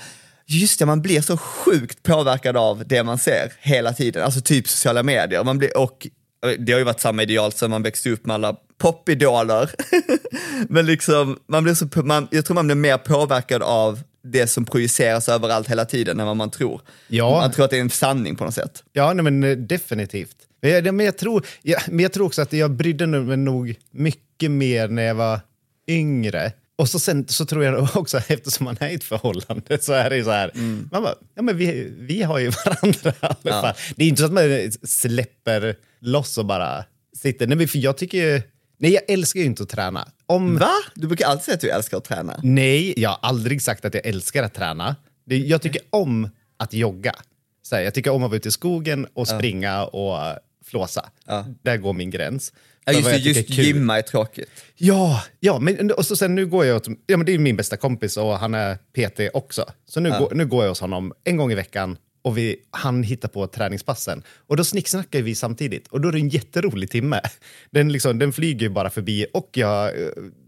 [0.46, 4.24] just det, man blir så sjukt påverkad av det man ser hela tiden.
[4.24, 5.44] Alltså typ sociala medier.
[5.44, 6.06] Man blir, och
[6.58, 9.70] det har ju varit samma ideal sedan man växte upp med alla popidoler.
[10.68, 14.64] Men liksom, man blir så, man, jag tror man blir mer påverkad av det som
[14.64, 16.80] projiceras överallt hela tiden än vad man tror.
[17.08, 17.30] Ja.
[17.30, 18.84] Man tror att det är en sanning på något sätt.
[18.92, 20.36] Ja, nej, men eh, definitivt.
[20.62, 24.50] Men jag, jag tror, ja, men jag tror också att jag brydde mig nog mycket
[24.50, 25.40] mer när jag var
[25.88, 26.52] yngre.
[26.78, 30.10] Och så, sen, så tror jag också, eftersom man är i ett förhållande, så är
[30.10, 30.50] det ju så här,
[30.92, 33.74] man bara, ja men vi, vi har ju varandra i alla fall.
[33.96, 36.84] Det är inte så att man släpper loss och bara
[37.16, 38.42] sitter, nej men för jag tycker ju,
[38.78, 40.08] nej jag älskar ju inte att träna.
[40.26, 40.72] Om, Va?
[40.94, 42.40] Du brukar alltid säga att du älskar att träna.
[42.42, 44.96] Nej, jag har aldrig sagt att jag älskar att träna.
[45.24, 47.14] Jag tycker om att jogga.
[47.62, 51.10] Så här, jag tycker om att vara ute i skogen och springa och uh, flåsa.
[51.62, 52.52] Där går min gräns.
[52.86, 54.50] Ja, just det, just är gymma är tråkigt.
[54.74, 57.56] Ja, ja men och så sen nu går jag åt, ja men det är min
[57.56, 59.64] bästa kompis och han är PT också.
[59.88, 61.96] Så nu, går, nu går jag hos honom en gång i veckan
[62.26, 64.22] och vi, han hittar på träningspassen.
[64.46, 67.20] Och då snicksnackar vi samtidigt och då är det en jätterolig timme.
[67.70, 69.92] Den, liksom, den flyger bara förbi och jag,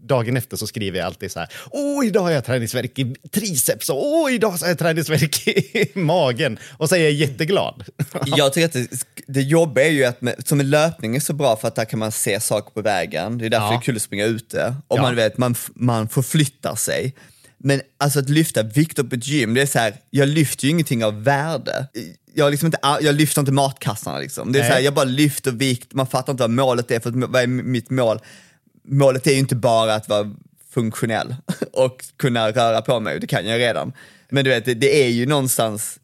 [0.03, 3.89] dagen efter så skriver jag alltid så här, åh idag har jag träningsvärk i triceps
[3.89, 6.59] och åh idag har jag träningsvärk i magen.
[6.77, 7.83] Och så är jag jätteglad.
[8.25, 11.55] Jag tycker att det, det jobbiga är ju att med, som löpning är så bra
[11.55, 13.37] för att där kan man se saker på vägen.
[13.37, 13.71] Det är därför Ja.
[13.71, 14.75] det är kul att springa ute.
[14.87, 15.01] Och Ja.
[15.01, 17.13] man vet, man, man förflyttar sig.
[17.59, 20.71] Men alltså att lyfta vikt upp ett gym, det är så här, jag lyfter ju
[20.71, 21.87] ingenting av värde.
[22.33, 24.51] Jag, liksom inte, jag lyfter inte matkassarna liksom.
[24.51, 27.09] Det är så här, jag bara lyfter vikt, man fattar inte vad målet är, för
[27.09, 28.19] att, vad är mitt mål?
[28.87, 30.35] Målet är ju inte bara att vara
[30.73, 31.35] funktionell
[31.73, 33.93] och kunna röra på mig, det kan jag redan.
[34.29, 35.98] Men du vet, det, är ju någonstans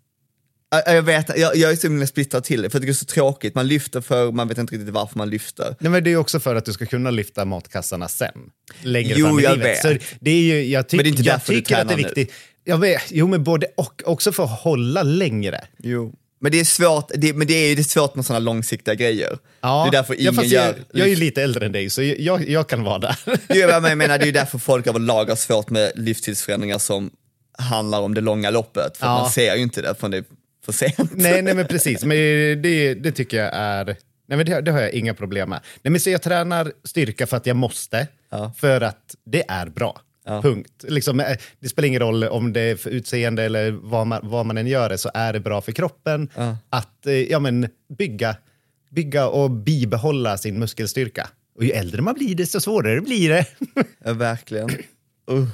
[0.85, 3.55] Jag vet, jag, jag är så himla splittrad till det, för det är så tråkigt.
[3.55, 5.75] Man lyfter för man vet inte riktigt varför man lyfter.
[5.79, 8.31] Nej, men det är också för att du ska kunna lyfta matkassarna sen.
[8.81, 9.85] Längre Jo, fram i jag livet.
[9.85, 10.01] vet.
[10.01, 11.97] Så det är ju, jag, tyck, Men det är inte jag tycker att det är
[11.97, 12.31] viktigt.
[12.63, 14.01] Jag vet, jo, men både och.
[14.05, 15.61] Också för att hålla längre.
[15.77, 16.13] Jo.
[16.39, 18.95] Men det är svårt, det, men det är ju det är svårt med sådana långsiktiga
[18.95, 19.29] grejer.
[19.61, 20.65] Det är därför ja, ingen fast gör...
[20.65, 23.15] jag, jag är ju lite äldre än dig, så jag, jag kan vara där.
[23.25, 23.35] Jo,
[23.69, 27.11] jag menar, det är ju därför folk överlag har svårt med livsstilsförändringar som
[27.57, 28.97] handlar om det långa loppet.
[28.97, 29.19] För Ja.
[29.21, 30.23] man ser ju inte det förrän det
[30.65, 31.11] för sent.
[31.11, 32.03] nej, nej, men precis.
[32.03, 32.17] Men
[32.61, 33.85] det, det tycker jag är...
[34.27, 35.59] Nej, men det, det har jag inga problem med.
[35.81, 38.07] Nej, men så jag tränar styrka för att jag måste,
[38.57, 40.01] för att det är bra.
[40.41, 40.85] Punkt.
[40.87, 44.45] Liksom, eh, det spelar ingen roll om det är för utseende eller vad man, vad
[44.45, 46.29] man än gör det, så är det bra för kroppen
[46.69, 48.35] att eh, ja, men, bygga,
[48.91, 51.29] bygga och bibehålla sin muskelstyrka.
[51.55, 53.45] Och ju äldre man blir, desto svårare blir det.
[54.03, 54.69] Ja, verkligen.
[55.31, 55.47] Uh.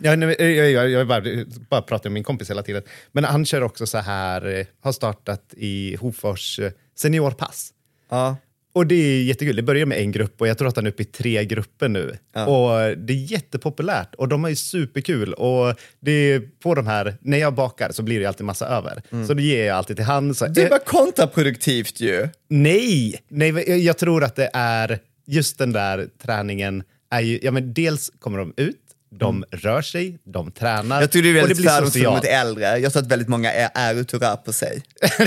[0.00, 1.22] Ja, nej, men, jag, jag, jag bara,
[1.70, 2.82] bara pratar med min kompis hela tiden.
[3.12, 7.70] Men han kör också så här, eh, har startat i Hofors eh, seniorpass.
[8.10, 8.36] Ja.
[8.72, 9.56] och det är jättekul.
[9.56, 11.88] Det börjar med en grupp och jag tror att han är uppe i tre grupper
[11.88, 12.16] nu.
[12.46, 15.32] Och det är jättepopulärt och de är superkul.
[15.34, 19.02] Och det är på de här, när jag bakar så blir det alltid massa över.
[19.26, 20.34] Så det ger jag alltid till han.
[20.34, 22.28] Så, Det eh, var kontraproduktivt ju.
[22.48, 26.82] Nej, nej, jag- jag tror att det är just den där träningen.
[27.10, 28.76] Är ju, ja, men dels kommer de ut,
[29.10, 30.80] de rör sig, de tränar.
[30.80, 31.00] Mm.
[31.00, 32.78] Jag tror det är väldigt fördomsfullt mot äldre.
[32.78, 34.82] Jag tror att väldigt många är, är och rör på sig.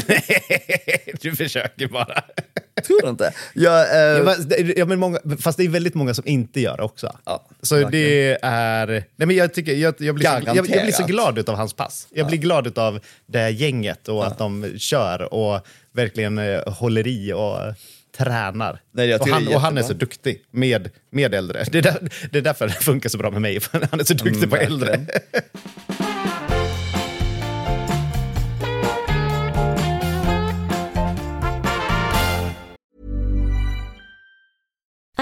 [0.08, 2.24] Nej, du försöker bara.
[2.88, 3.34] Tror du inte?
[3.54, 4.36] Jag, eh,
[4.76, 7.18] Ja, men många, fast det är väldigt många som inte gör det också.
[7.26, 8.88] Ja, så det är...
[8.88, 11.74] Nej, men jag, tycker, jag, jag, blir så, jag, jag blir så glad av hans
[11.74, 12.08] pass.
[12.12, 17.34] Jag blir glad av det gänget och att de kör och verkligen eh, håller i
[17.34, 17.58] och
[18.24, 18.82] tränar.
[18.94, 21.64] Nej, och, han, och han är så duktig med, med äldre.
[21.72, 24.04] Det är, där, det är därför det funkar så bra med mig, för han är
[24.04, 25.00] så duktig Mm, på äldre.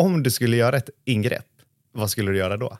[0.00, 1.46] Om du skulle göra ett ingrepp,
[1.92, 2.78] vad skulle du göra då?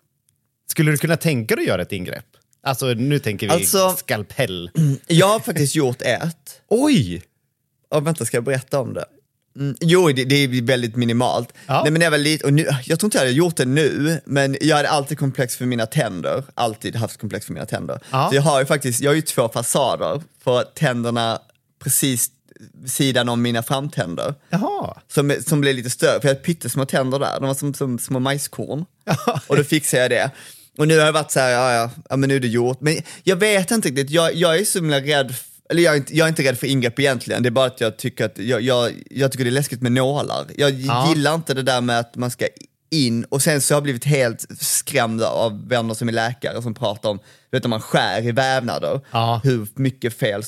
[0.71, 2.25] Skulle du kunna tänka dig att göra ett ingrepp?
[2.63, 4.71] Alltså nu tänker vi Alltså- skalpell.
[5.07, 6.61] jag har faktiskt gjort ett.
[6.69, 7.23] Oj!
[7.91, 9.05] Oh, vänta, ska jag berätta om det?
[9.57, 11.53] Mm, jo, det, det är väldigt minimalt.
[11.67, 11.83] Ja.
[11.83, 14.21] Nej, men jag var liten, och nu, jag tror inte jag hade gjort det nu,
[14.25, 16.45] men jag hade alltid komplex för mina tänder.
[16.55, 18.01] Alltid haft komplex för mina tänder.
[18.11, 18.29] Ja.
[18.31, 21.41] Så jag har ju faktiskt, jag har ju två fasader för tänderna
[21.83, 22.31] precis
[22.87, 24.35] sidan om mina framtänder.
[24.51, 25.01] Jaha.
[25.09, 27.99] Som, som blev lite större, för jag hade pyttesmå tänder där, de var som, som
[27.99, 28.85] små majskorn.
[29.47, 30.31] Och då fixade jag det.
[30.79, 32.81] Och nu har jag varit så här, ja, ja, ja men nu är det gjort.
[32.81, 35.35] Men jag vet inte riktigt, jag, jag är så himla rädd,
[35.71, 37.81] eller jag är, inte, jag är inte rädd för ingrepp egentligen, det är bara att
[37.81, 40.47] jag tycker att, jag, jag, jag tycker det är läskigt med nålar.
[40.57, 41.09] Jag Ja.
[41.09, 42.47] gillar inte det där med att man ska
[42.91, 46.75] in, och sen så har jag blivit helt skrämd av vänner som är läkare som
[46.75, 47.17] pratar om,
[47.51, 49.41] du vet om man skär i vävnader, Ja.
[49.45, 50.43] hur mycket fel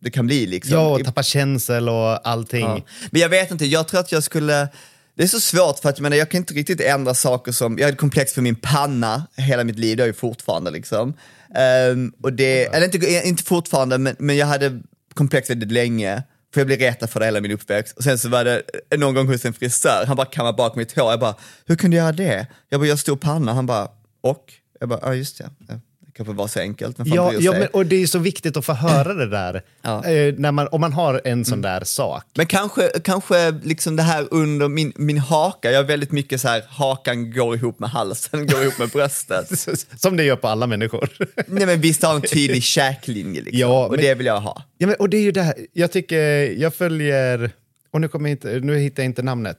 [0.00, 0.74] det kan bli liksom.
[0.74, 2.66] Ja, och tappa känsel och allting.
[2.66, 2.80] Ja.
[3.10, 4.68] Men jag vet inte, jag tror att jag skulle...
[5.14, 7.78] Det är så svårt för att jag, menar, jag kan inte riktigt ändra saker som,
[7.78, 11.14] jag hade komplex för min panna hela mitt liv, det har jag ju fortfarande liksom.
[11.54, 14.80] Ehm, och det, eller inte, inte fortfarande, men, men jag hade
[15.14, 16.22] komplex väldigt länge,
[16.54, 17.96] för jag blev retad för det hela min uppväxt.
[17.96, 18.62] Och sen så var det
[18.96, 21.34] någon gång hos en frisör, han bara kammade bak mitt hår, jag bara,
[21.66, 22.46] hur kunde jag göra det?
[22.68, 23.88] Jag bara, jag har stor panna, han bara,
[24.20, 24.52] och?
[24.80, 25.80] Jag bara, ja just det.
[26.18, 28.72] Kanske var så enkelt, men Ja, ja men, och det är så viktigt att få
[28.72, 29.62] höra det där.
[29.82, 30.04] Ja.
[30.04, 32.24] Eh, när man, om man har en sån där sak.
[32.36, 36.48] Men kanske, kanske liksom det här under min, min haka, jag har väldigt mycket så
[36.48, 39.68] här, hakan går ihop med halsen, går ihop med bröstet.
[40.00, 41.08] Som det gör på alla människor.
[41.46, 44.62] Nej men visst har en tydlig käklinje liksom, Ja, och men- det vill jag ha.
[44.78, 46.20] ja, men, och det är ju det här, jag tycker,
[46.60, 47.50] jag följer,
[47.90, 49.58] och nu, kommer inte, nu hittar jag inte namnet.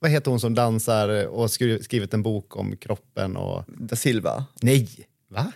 [0.00, 3.64] Vad heter hon som dansar och skri- skrivit en bok om kroppen och...
[3.66, 4.88] Da Silva, Nej,
[5.30, 5.52] va?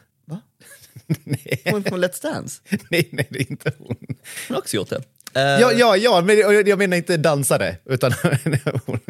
[1.24, 3.96] Nej, hon från Let's Dance, nej, nej, det är inte hon.
[4.00, 4.16] hon
[4.48, 5.02] har också gjort det.
[5.32, 8.12] Ja, ja, ja, men jag menar inte dansare, utan
[8.86, 9.00] hon.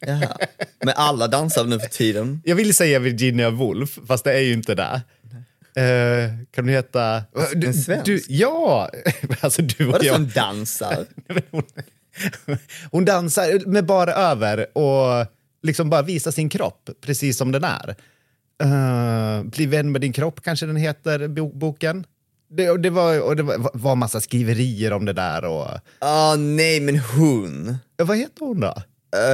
[0.00, 0.38] Jaha.
[0.84, 2.42] Men alla dansar nu för tiden.
[2.44, 5.02] Jag vill säga Virginia Woolf, fast det är ju inte det.
[5.80, 7.22] Eh, kan du heta...
[7.54, 8.06] Du, svensk?
[8.06, 8.90] du, ja,
[9.40, 10.14] alltså du och är det jag.
[10.16, 11.06] som dansar?
[11.50, 11.62] hon,
[12.90, 15.26] hon dansar med bara över och
[15.62, 17.96] liksom bara visar sin kropp precis som den är.
[18.62, 22.04] Uh, Bli vän med din kropp kanske den heter, bo- boken.
[22.50, 25.44] Det, och det, var, och det var, var massa skriverier om det där.
[25.44, 25.66] Och,
[25.98, 28.74] Ah nej men hon, vad heter hon då?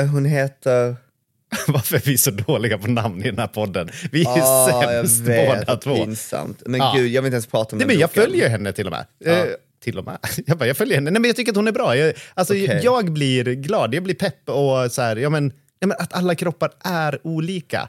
[0.02, 0.96] Eh, hon heter...
[1.68, 3.88] Varför är vi så dåliga på namn i den här podden?
[4.12, 5.96] Vi är jag sämst båda två.
[5.96, 6.62] pinsamt.
[6.66, 6.94] Men Ja.
[6.96, 8.92] gud, jag vill inte ens prata om Nej, den men jag följer henne till och
[8.92, 9.06] med.
[9.24, 9.44] Eh,
[9.84, 10.18] till och med.
[10.46, 11.10] Jag, bara, jag följer henne.
[11.10, 11.96] Nej, men jag tycker att hon är bra.
[11.96, 12.80] Jag, alltså, Okej.
[12.84, 16.34] jag blir glad, jag blir pepp och så här, ja, men, ja, men att alla
[16.34, 17.88] kroppar är olika.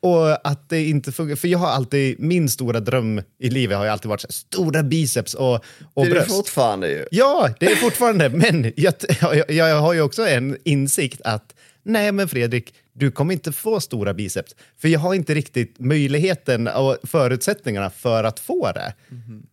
[0.00, 3.84] Och att det inte funkar, för jag har alltid, min stora dröm i livet har
[3.84, 5.60] ju alltid varit så här, stora biceps och, och
[5.94, 6.30] Det är det bröst.
[6.36, 7.04] fortfarande ju.
[7.10, 12.12] Ja, det är fortfarande, men jag, jag, jag har ju också en insikt att nej
[12.12, 14.54] men Fredrik, du kommer inte få stora biceps.
[14.78, 18.94] För jag har inte riktigt möjligheten och förutsättningarna för att få det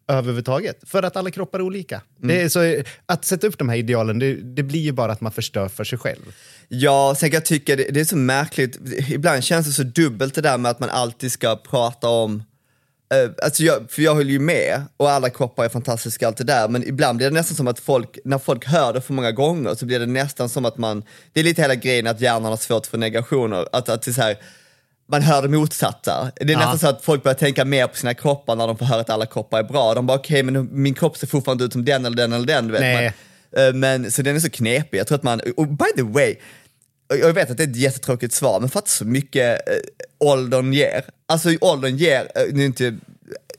[0.08, 0.80] överhuvudtaget.
[0.86, 2.02] För att alla kroppar är olika.
[2.18, 5.22] Det är så, att sätta upp de här idealen, det, det blir ju bara att
[5.22, 6.36] man förstör för sig själv.
[6.68, 8.80] Ja, sen kan jag tycka det, det är så märkligt,
[9.10, 12.44] ibland känns det så dubbelt det där med att man alltid ska prata om
[13.44, 16.68] Alltså jag, för jag håller ju med och alla kroppar är fantastiska allt det där
[16.68, 19.76] men ibland blir det nästan som att folk, när folk hör det för många gånger
[19.76, 22.58] så blir det nästan som att man, det är lite hela grejen att hjärnan har
[22.58, 24.38] svårt för negationer, att, att det här,
[25.12, 26.32] man hör det motsatta.
[26.36, 28.86] Det är nästan så att folk börjar tänka mer på sina kroppar när de får
[28.86, 29.94] höra att alla kroppar är bra.
[29.94, 32.72] De bara okej men min kropp ser fortfarande ut som den eller den eller den.
[32.72, 32.82] Vet.
[32.82, 33.14] Nej.
[33.56, 35.00] Man, eh, men, så den är så knepig.
[35.00, 36.36] Jag tror att man, och by the way,
[37.20, 39.76] jag vet att det är ett jättetråkigt svar, men fatta så mycket eh,
[40.20, 41.06] åldern ger.
[41.26, 42.98] Alltså åldern ger, eh, nu inte,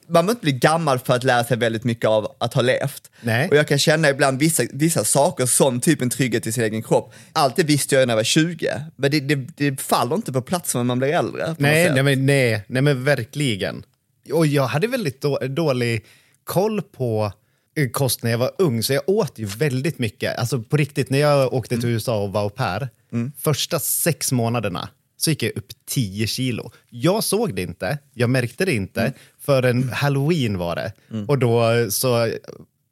[0.07, 3.11] man behöver inte bli gammal för att lära sig väldigt mycket av att ha levt.
[3.21, 3.49] Nej.
[3.49, 6.83] Och jag kan känna ibland vissa, vissa saker som typ en trygghet i sin egen
[6.83, 7.15] kropp.
[7.33, 10.43] Allt det visste jag när jag var 20, men det, det, det faller inte på
[10.43, 11.57] plats när man blir äldre.
[11.59, 13.85] Nej, nej, men, nej, nej, men verkligen.
[14.33, 16.05] Och jag hade väldigt då, dålig
[16.45, 17.33] koll på
[17.77, 20.39] eh, kost när jag var ung, så jag åt ju väldigt mycket.
[20.39, 22.89] Alltså på riktigt, när jag åkte till USA och var au pair,
[23.39, 24.89] första sex månaderna
[25.25, 26.73] så gick jag upp 10 kilo.
[26.91, 30.93] Jag såg det inte, jag märkte det inte, förrän halloween var det.
[31.29, 32.31] Och då så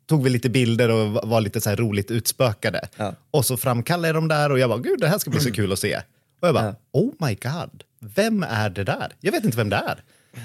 [0.09, 2.89] tog vi lite bilder och var lite så här roligt utspökade.
[2.97, 3.15] Ja.
[3.31, 5.53] Och så framkallade jag dem där och jag bara, gud det här ska bli så
[5.53, 5.97] kul att se.
[6.41, 9.13] Och jag bara, oh my god, vem är det där?
[9.21, 10.03] Jag vet inte vem det är.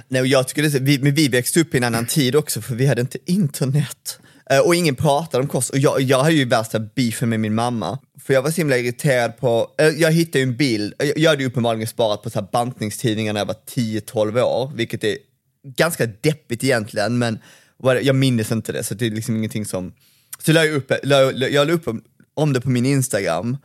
[0.07, 2.61] Nej, och jag tycker det vi, men vi växte upp i en annan tid också
[2.61, 4.19] för vi hade inte internet.
[4.49, 5.69] Eh, och ingen pratade om kost.
[5.69, 7.99] Och jag, jag hade ju värsta beefen med min mamma.
[8.23, 11.29] För jag var så himla irriterad på, eh, jag hittade ju en bild, eh, jag,
[11.29, 15.17] hade ju uppenbarligen sparat på så här bantningstidningar när jag var 10-12 år, vilket är
[15.63, 17.39] ganska deppigt egentligen, men
[18.01, 19.93] jag minns inte det så det är liksom ingenting som...
[20.39, 23.57] Så la jag upp, la, la, jag la upp om, om det på min Instagram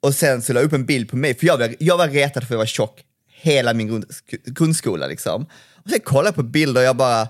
[0.00, 2.08] och sen så la jag upp en bild på mig, för jag var, jag var
[2.08, 3.04] retad för att jag var tjock
[3.42, 4.04] hela min grund,
[4.46, 5.46] grundskola liksom.
[5.84, 7.28] Och sen kollade jag på bilder och jag bara,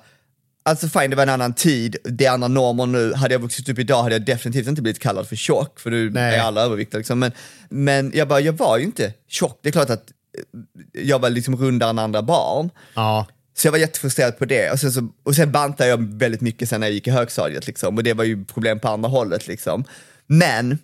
[0.63, 3.69] alltså fine det var en annan tid, det är andra normer nu, hade jag vuxit
[3.69, 6.37] upp idag hade jag definitivt inte blivit kallad för tjock, för nu Nej.
[6.37, 7.19] är alla överviktiga liksom.
[7.19, 7.33] Men,
[7.69, 11.31] men jag bara, jag var ju inte tjock, det är klart att eh, jag var
[11.31, 12.71] liksom rundare än andra barn.
[12.95, 14.71] Ja, Så jag var jättefrustrerad på det.
[14.71, 17.67] Och sen, så, och sen bantade jag väldigt mycket sen när jag gick i högstadiet.
[17.67, 17.97] Liksom.
[17.97, 19.49] Och det var ju problem på andra hållet.
[19.49, 19.85] Liksom.
[20.27, 20.79] Men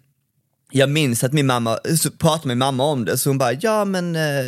[0.71, 3.53] jag minns att min mamma, så pratade med min mamma om det, så hon bara,
[3.53, 4.47] ja men, eh,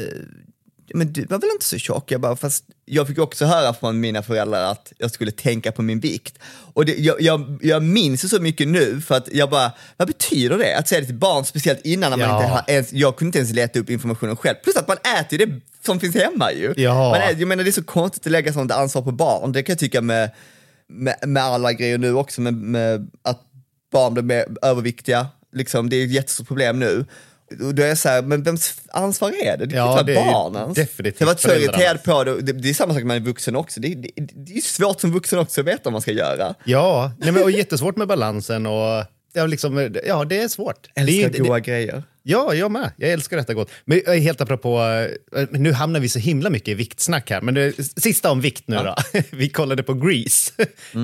[0.95, 2.11] men du var väl inte så tjock?
[2.13, 5.83] Jag bara, fast jag fick också höra från mina föräldrar att jag skulle tänka på
[5.83, 6.39] min vikt.
[6.75, 10.09] Och det, jag, jag, jag minns det så mycket nu för att jag bara, vad
[10.09, 10.75] betyder det?
[10.79, 12.37] Att säga det till barn, speciellt innan när man Ja.
[12.37, 14.57] inte har ens, jag kunde inte ens leta upp informationen själv.
[14.65, 16.75] Plus att man äter ju det som finns hemma ju.
[16.77, 16.95] Ja.
[17.11, 19.63] Man äter, jag menar det är så konstigt att lägga sånt ansvar på barn, det
[19.63, 20.31] kan jag tycka med,
[20.89, 23.41] med, med alla grejer nu också, med, med att
[23.93, 27.05] barn blir överviktiga, liksom, det är ett jättestort problem nu.
[27.63, 29.67] Och då är jag så här, men vems ansvar är det?
[29.67, 30.75] Det är Ja, det är barnens.
[30.75, 31.81] definitivt Jag var så föräldrarnas.
[31.81, 34.53] irriterad på det, det, det är samma sak man är vuxen också, det, det, det
[34.57, 36.55] är svårt som vuxen också att veta vad man ska göra.
[36.65, 40.89] ja nej, men, och jättesvårt med balansen och ja, liksom, ja det är svårt.
[40.95, 42.03] Älskar det, goda grejer.
[42.23, 42.91] Ja, jag med.
[42.97, 43.71] Jag älskar detta gott.
[43.85, 44.81] Men eh, helt apropå,
[45.37, 48.69] eh, nu hamnar vi så himla mycket i viktsnack här, men det, sista om vikt
[48.69, 48.95] nu då.
[49.31, 50.53] Vi kollade på Grease.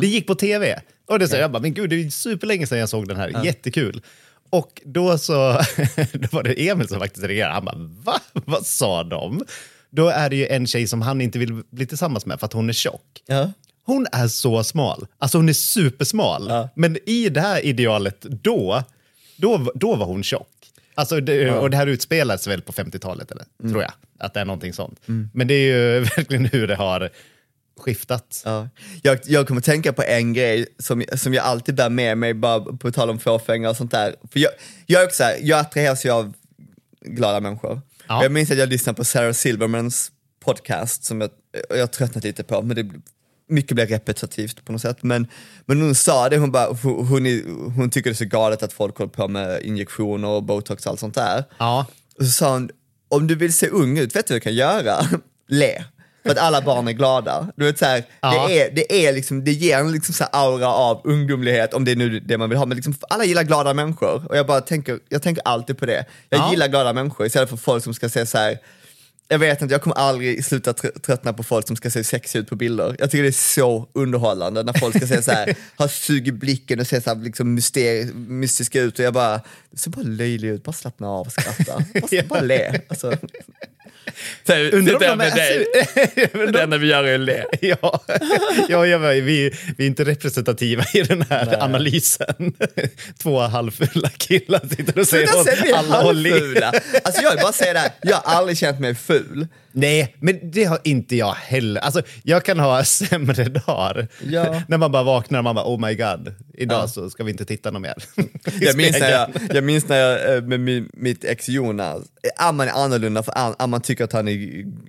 [0.01, 0.81] Det gick på tv.
[1.09, 3.45] Och det så, jag bara, men gud, det är superlänge sedan jag såg den här.
[3.45, 4.03] Jättekul.
[4.51, 5.53] Och då så
[6.13, 7.55] då var det Emil som faktiskt reagerade.
[7.55, 7.77] Han bara,
[8.13, 8.21] va?
[8.33, 9.45] Vad sa de?
[9.91, 12.53] Då är det ju en tjej som han inte vill bli tillsammans med för att
[12.53, 13.23] hon är tjock.
[13.27, 13.53] Ja.
[13.85, 15.07] Hon är så smal.
[15.19, 16.47] Alltså hon är supersmal.
[16.49, 16.69] Ja.
[16.77, 18.83] Men i det här idealet då,
[19.37, 20.49] då, då var hon tjock.
[20.95, 23.45] Alltså det, Och det här utspelas väl på 50-talet, eller?
[23.71, 23.93] tror jag.
[24.19, 25.01] Att det är någonting sånt.
[25.35, 27.11] Men det är ju verkligen hur det har
[27.79, 28.43] skiftat.
[28.45, 28.69] Ja.
[29.03, 32.61] Jag, jag kommer tänka på en grej som, som jag alltid bär med mig, bara
[32.61, 34.15] på tal om fåfänga och sånt där.
[34.33, 34.51] För jag,
[34.87, 36.33] jag är också så här, jag attraheras ju av
[37.01, 37.81] glada människor.
[38.09, 38.23] Ja.
[38.23, 40.13] Jag minns att jag lyssnade på Sarah Silvermans
[40.45, 41.31] podcast som jag,
[41.69, 42.91] jag har tröttnat lite på, men det,
[43.49, 45.03] mycket blev repetitivt på något sätt.
[45.03, 45.27] Men,
[45.67, 47.27] men hon sa det, hon, bara, hon,
[47.77, 50.91] hon tycker det är så galet att folk håller på med injektioner och botox och
[50.91, 51.45] allt sånt där.
[51.59, 51.87] Ja.
[52.19, 52.71] Och så sa hon,
[53.09, 55.01] om du vill se ung ut, vet du vad du kan göra?
[55.49, 55.85] Le.
[56.27, 57.49] För att alla barn är glada.
[57.57, 58.47] Du vet, så här, Ja.
[58.49, 61.91] det, är, det, är liksom, det ger en liksom så aura av ungdomlighet, om det
[61.93, 62.67] är nu det man vill ha.
[62.67, 64.27] Men liksom, alla gillar glada människor.
[64.29, 66.05] Och jag bara tänker, jag tänker alltid på det.
[66.29, 66.51] Jag Ja.
[66.51, 68.59] gillar glada människor istället för folk som ska se så här.
[69.29, 72.43] Jag vet inte, jag kommer aldrig sluta tr- tröttna på folk som ska se sexiga
[72.43, 72.97] ut på bilder.
[72.99, 76.33] Jag tycker det är så underhållande när folk ska se så här, ha sug i
[76.33, 80.03] blicken och se så här liksom myster- mystiska ut och jag bara, du ser bara
[80.05, 81.85] löjlig ut, bara slappna av och skratta.
[82.01, 82.81] Bara, bara le.
[82.89, 83.13] Alltså,
[84.73, 85.67] Undrar om sitter de jag med dig.
[86.53, 87.45] Det enda vi gör är att le.
[87.61, 88.05] Ja,
[88.69, 92.55] ja vet, vi, vi är inte representativa i den här analysen.
[93.23, 96.31] Två halvfulla killar sitter och säger åt alla håll i.
[96.31, 96.73] halvfula.
[97.05, 99.47] Alltså jag vill bara säga det här, jag har aldrig känt mig ful.
[99.79, 101.81] Nej, men det har inte jag heller.
[101.81, 104.09] Alltså, jag kan ha sämre dagar.
[104.25, 104.63] Ja.
[104.69, 106.89] När man bara vaknar och man bara oh my god, idag Ja.
[106.89, 107.95] så ska vi inte titta något mer.
[108.61, 112.47] Jag minns, när jag, jag minns när jag eh, med min, mitt ex Jonas, eh,
[112.49, 114.35] Amman är annorlunda för Amman tycker att han är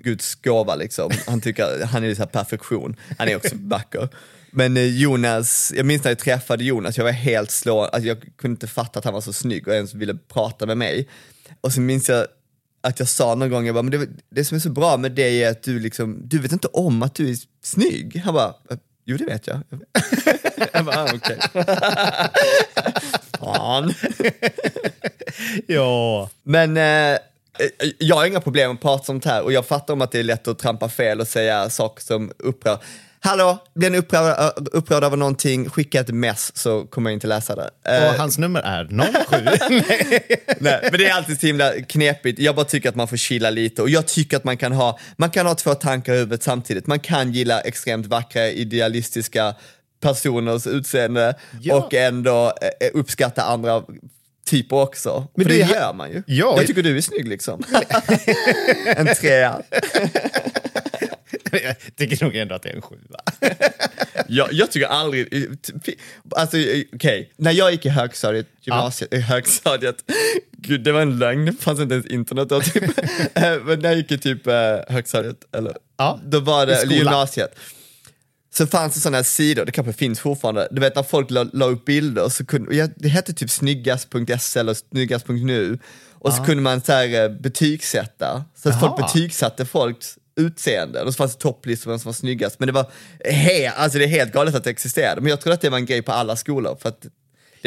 [0.04, 1.12] Guds gåva liksom.
[1.28, 4.10] Han tycker han är så här perfektion, han är också vacker.
[4.52, 8.18] Men eh, Jonas, jag minns när jag träffade Jonas, jag var helt slå, alltså jag
[8.38, 11.08] kunde inte fatta att han var så snygg och ens ville prata med mig.
[11.62, 12.28] Och så minns jag
[12.88, 15.12] att jag sa någon gång, jag bara, men det, det som är så bra med
[15.12, 18.22] dig är att du liksom, du vet inte om att du är snygg.
[18.26, 18.54] Han bara,
[19.06, 19.60] jo det vet jag.
[20.74, 21.40] jag bara, ah, okej.
[23.40, 23.94] Fan.
[25.68, 26.30] Ja.
[26.44, 27.18] Men eh,
[27.98, 30.24] jag har inga problem att prata sånt här och jag fattar om att det är
[30.24, 32.78] lätt att trampa fel och säga saker som upprör.
[33.20, 37.56] Hallå, blir ni upprörd, upprörd över någonting, skicka ett mess så kommer jag inte läsa
[37.56, 37.70] det.
[37.98, 39.38] Eh, Och hans nummer är 07.
[40.60, 42.40] Nej, men det är alltid så himla knepigt.
[42.40, 45.00] Jag bara tycker att man får chilla lite och jag tycker att man kan ha,
[45.18, 46.88] man kan ha två tankar i huvudet samtidigt.
[46.88, 49.56] Man kan gilla extremt vackra, idealistiska
[50.02, 51.76] personers utseende Ja.
[51.76, 52.46] och ändå
[52.82, 53.84] eh, uppskatta andra
[54.50, 55.28] typer också.
[55.36, 56.24] Men För det, det gör man ju.
[56.28, 56.54] Ja.
[56.58, 57.64] Jag tycker du är snygg liksom.
[58.86, 59.62] en trea.
[61.52, 63.20] Jag tycker nog ändå att det är en sjua.
[64.30, 65.48] Jag, jag tycker aldrig,
[66.30, 66.58] alltså
[66.94, 69.96] okej, när jag gick i högstadiet, gymnasiet, i högstadiet,
[70.58, 72.84] gud det var en lögn, det fanns inte ens internet då typ.
[73.36, 74.54] Eh, Men när jag gick i typ eh,
[74.88, 77.60] högstadiet, eller Ja, då var det, gymnasiet.
[78.54, 81.44] Så fanns det sådana här sidor, det kanske finns fortfarande, du vet när folk la,
[81.54, 85.80] la upp bilder så kunde, ja, det hette typ snyggast.se eller snyggast.nu
[86.14, 91.14] och så kunde man så här eh, betygsätta, så att folk betygsatte folks utseende och
[91.14, 92.60] så fanns det topplistor vem som var snyggast.
[92.60, 92.92] Men det var
[93.26, 95.78] he, alltså det är helt galet att det existerade, men jag tror att det var
[95.78, 96.78] en grej på alla skolor.
[96.82, 96.94] För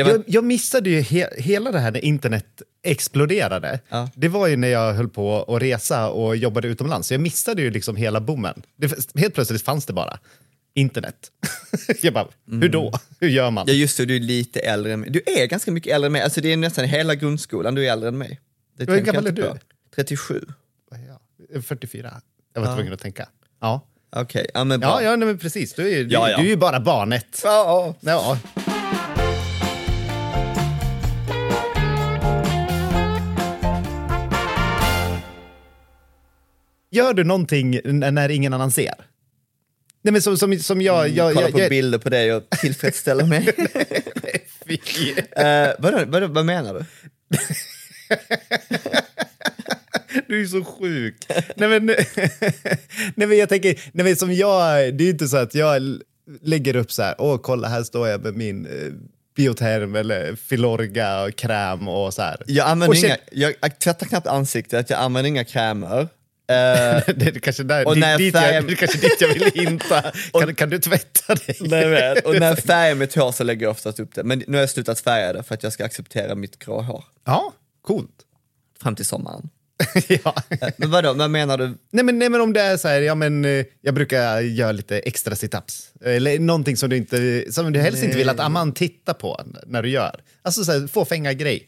[0.05, 3.81] var, Jag, jag missade ju he hela det här när internet exploderade.
[3.89, 4.11] Ja.
[4.15, 7.09] Det var ju när jag höll på att resa och jobbade utomlands.
[7.09, 8.63] Så jag missade ju liksom hela boomen.
[8.77, 10.19] Det, helt plötsligt fanns det bara
[10.75, 11.31] internet.
[12.03, 12.93] jag bara, hur då?
[13.21, 13.67] Hur gör man?
[13.69, 15.11] ja just det, du är lite äldre än mig.
[15.11, 17.93] Du är ganska mycket äldre än mig, alltså det är nästan hela grundskolan du är
[17.93, 18.41] äldre än mig.
[18.77, 19.53] Det Hur gammal är du?
[19.95, 20.45] 37.
[20.91, 21.21] Ja,
[21.63, 22.21] 44.
[22.55, 23.29] Jag var tvungen att tänka.
[23.61, 23.87] Ja,
[24.17, 24.89] Okej, ja men bra.
[25.03, 25.75] ja, ja nej, men precis.
[25.75, 26.37] Du är, ju- du, Ja, ja.
[26.37, 27.41] du är ju bara barnet.
[27.45, 28.11] Ja, ja.
[28.13, 28.39] Ja.
[36.91, 38.95] Gör du någonting när ingen annan ser?
[40.03, 41.09] Nej, men som, som, som jag...
[41.09, 43.49] jag, Kolla jag, på jag bilder på dig och tillfredsställa mig.
[44.71, 46.85] Uh, vadå, vadå, vad menar du?
[50.31, 51.17] Du är så sjuk.
[51.57, 51.87] nej, men,
[53.15, 55.99] nej, men jag tänker, nej, men som jag, det är ju inte så att jag
[56.43, 58.93] lägger upp så här, åh kolla här står jag med min eh,
[59.37, 62.43] bioterm eller filorga och kräm och så här.
[62.47, 66.01] Jag använder Och inga, jag, jag tvättar knappt ansiktet, jag använder inga krämer.
[66.01, 66.07] Eh,
[67.17, 69.29] det är kanske där, Och dit, när dit, färgen- jag, det är kanske dit jag
[69.35, 70.03] vill hinta.
[70.33, 71.57] Kan, kan du tvätta dig?
[71.61, 72.27] Nej, vet.
[72.27, 74.25] Och när jag färgar mitt hår så lägger jag oftast upp det.
[74.25, 77.05] Men nu har jag slutat färga det för att jag ska acceptera mitt grå hår.
[77.25, 77.53] Ja,
[77.83, 78.11] coolt.
[78.83, 79.49] Fram till sommaren.
[80.09, 80.35] ja.
[80.49, 81.75] Eh, Men vadå, vad menar du?
[81.91, 84.73] nej, men, nej men om det är så här, ja men eh, jag brukar göra
[84.73, 85.91] lite extra situps.
[86.05, 89.83] Eller någonting som du, inte, som du helst inte vill att Amman tittar på när
[89.83, 90.21] du gör.
[90.43, 91.67] Alltså så här, fåfänga grej.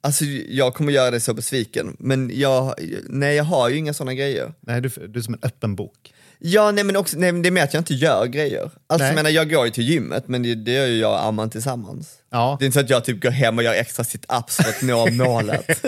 [0.00, 2.74] Alltså jag kommer göra dig så besviken, men jag,
[3.08, 4.52] nej jag har ju inga sådana grejer.
[4.60, 6.12] Nej, du, du är som en öppen bok.
[6.38, 8.62] Ja, nej men också, nej, men det är mer att jag inte gör grejer.
[8.62, 9.06] Alltså Nej.
[9.06, 11.50] jag menar, jag går ju till gymmet, men det, det gör ju jag och Amman
[11.50, 12.08] tillsammans.
[12.30, 12.56] Ja.
[12.58, 14.82] Det är inte så att jag typ går hem och gör extra sit-ups för att
[14.82, 15.86] nå målet.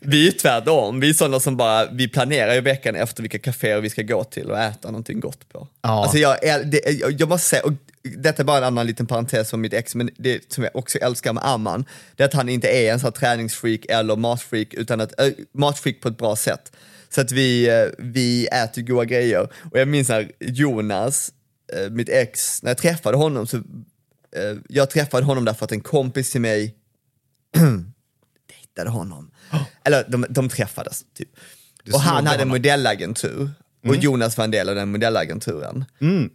[0.00, 3.38] vi är ju tvärtom, vi är sådana som bara, vi planerar ju veckan efter vilka
[3.38, 5.68] kaféer vi ska gå till och äta någonting gott på.
[5.82, 6.02] Ja.
[6.02, 7.72] Alltså jag, det, jag, jag måste säga, och
[8.02, 10.98] detta är bara en annan liten parentes om mitt ex, men det som jag också
[10.98, 11.84] älskar med Amman,
[12.16, 15.28] det är att han inte är en sån här träningsfreak eller matfreak, utan att, äh,
[15.52, 16.72] matfreak på ett bra sätt.
[17.14, 19.40] Så att vi, eh, vi äter goda grejer.
[19.70, 21.32] Och jag minns när Jonas,
[21.72, 25.80] eh, mitt ex, när jag träffade honom så eh, jag träffade honom därför att en
[25.80, 26.74] kompis till mig
[28.48, 29.30] dejtade honom.
[29.84, 31.28] Eller de, de träffades typ.
[31.92, 33.50] Och han hade en modellagentur.
[33.88, 35.84] Och Jonas var en del av den modellagenturen.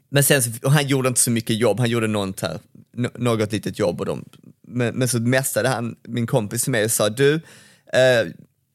[0.09, 2.59] Men sen så, och han gjorde inte så mycket jobb, han gjorde något, här,
[2.93, 3.99] nå- något litet jobb.
[3.99, 4.25] Och de,
[4.67, 7.33] men, men så mästade han min kompis mig och sa, du,
[7.93, 8.27] eh,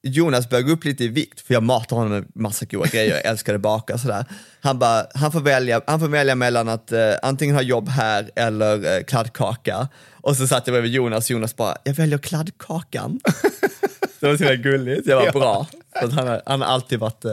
[0.04, 3.14] Jonas börjar gå upp lite i vikt, för jag matar honom med massa goda grejer,
[3.14, 4.24] jag älskar att baka sådär.
[4.60, 8.30] Han bara, han får välja, han får välja mellan att eh, antingen ha jobb här
[8.36, 9.88] eller eh, kladdkaka.
[10.12, 13.20] Och så satt jag bredvid Jonas och Jonas bara, jag väljer kladdkakan.
[14.20, 15.66] Det var så himla gulligt, jag var bra.
[15.98, 17.32] För att han, har, han har alltid varit, eh,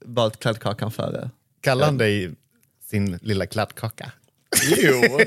[0.00, 1.30] valt kladdkakan före.
[1.60, 2.30] Kallar han dig
[2.90, 4.12] sin lilla kladdkaka?
[4.76, 5.02] Jo,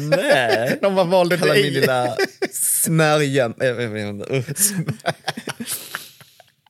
[0.00, 0.78] nej.
[0.82, 1.62] De man valde Kallar dig.
[1.62, 2.16] min lilla
[2.52, 3.44] smörja...
[3.60, 4.72] eh, jag vet inte, usch.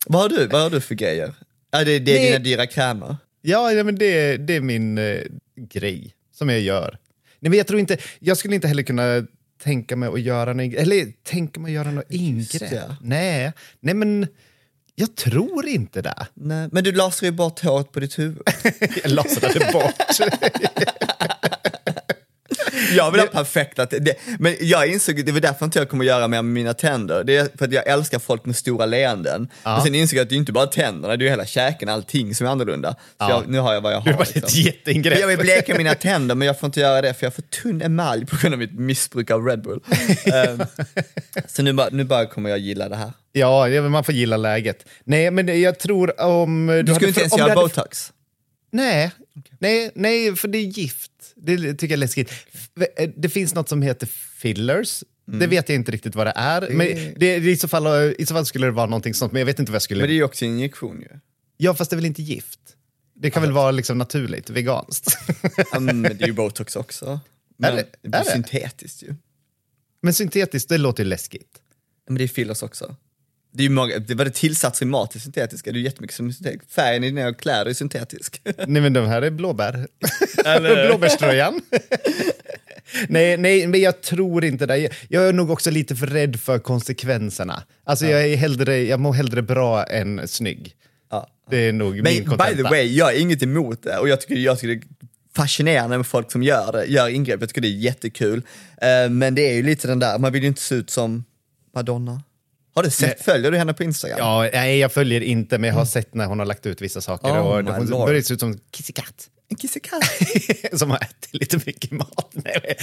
[0.06, 1.34] Vad, har du, vad har du för grejer?
[1.70, 2.26] Ja, det, det är Nej.
[2.26, 3.16] dina dyra krämer.
[3.42, 5.20] Ja, ja men det, det är min eh,
[5.56, 6.98] grej som jag gör.
[7.40, 9.26] Nej, men jag tror inte, jag skulle inte heller kunna
[9.62, 12.70] tänka mig att göra något, eller tänka mig att göra något ingrepp.
[12.70, 12.96] det.
[13.00, 14.26] Nej, nej men
[14.94, 16.26] jag tror inte det.
[16.34, 18.42] Nej, men du lasrar ju bort håret på ditt huvud.
[19.02, 19.94] Jag lasrade bort.
[22.96, 26.28] Jag vill ha perfekta det, Men jag insåg, det var därför inte jag kommer göra
[26.28, 27.24] mer med mina tänder.
[27.24, 29.48] Det är för att jag älskar folk med stora leenden.
[29.64, 31.88] Men sen insåg jag att det är inte bara tänderna, det är ju hela käken,
[31.88, 32.92] allting som är annorlunda.
[32.92, 33.30] Så Ja.
[33.30, 34.18] jag, nu har jag vad jag Det har.
[34.18, 35.18] var ett jätteingrepp.
[35.20, 37.82] Jag vill bleka mina tänder men jag får inte göra det för jag får tunn
[37.82, 39.80] emalj på grund av mitt missbruk av Red Bull.
[40.34, 40.62] Ehm,
[41.46, 43.12] så nu bara, nu bara kommer jag gilla det här.
[43.32, 44.84] Ja, ja, man får gilla läget.
[45.04, 46.82] Nej, men jag tror om...
[46.86, 48.12] Du skulle inte ens göra botox?
[48.72, 49.10] Nej,
[49.58, 51.10] nej, nej, för det är gift.
[51.36, 52.30] Det tycker jag är läskigt.
[52.96, 54.06] Eh, Det finns något som heter
[54.38, 55.04] fillers.
[55.28, 55.40] Mm.
[55.40, 56.70] Det vet jag inte riktigt vad det är.
[56.70, 57.86] Men det, i, så fall,
[58.18, 60.00] I så fall skulle det vara någonting sånt, men jag vet inte vad jag skulle...
[60.00, 61.08] Men det är ju också injektion ju.
[61.56, 62.60] Ja, fast det är väl inte gift?
[63.14, 65.18] Det kan väl vara liksom naturligt, veganskt.
[65.72, 67.20] Ja, men det är ju botox också.
[67.56, 68.30] Men det- det blir är det?
[68.30, 69.14] syntetiskt ju.
[70.02, 71.58] men syntetiskt, det låter ju läskigt.
[72.08, 72.96] Men det är fillers också.
[73.56, 75.84] Det är ju många, det var det tillsatser i mat är syntetiska, det är ju
[75.84, 76.72] jättemycket som är syntetiskt.
[76.72, 78.40] Färgen i dina kläder är syntetisk.
[78.66, 79.86] Nej, men de här är blåbär.
[80.88, 81.60] Blåbärströjan.
[83.08, 84.78] nej, nej, men jag tror inte det.
[85.08, 87.62] Jag- är nog också lite för rädd för konsekvenserna.
[87.84, 90.74] Alltså, jag, är hellre, jag mår hellre bra än snygg.
[91.10, 91.28] Ja.
[91.50, 92.56] Det är nog Men min by kontenta.
[92.56, 94.82] the way, jag är inget emot det och jag tycker, jag tycker det är
[95.36, 98.42] fascinerande med folk som gör gör ingrepp, jag tycker det är jättekul.
[98.82, 101.24] Eh, men det är ju lite den där, man vill ju inte se ut som
[101.74, 102.22] Madonna.
[102.76, 104.18] Har du sett, följer du henne på Instagram?
[104.18, 107.00] Ja, nej, jag följer inte, men jag har sett när hon har lagt ut vissa
[107.00, 107.28] saker.
[107.28, 108.06] Oh och hon lord.
[108.06, 109.28] börjar se ut som Kissy Cat.
[109.48, 110.02] En kissekatt.
[110.78, 112.30] som har ätit lite mycket mat.
[112.32, 112.76] Nej,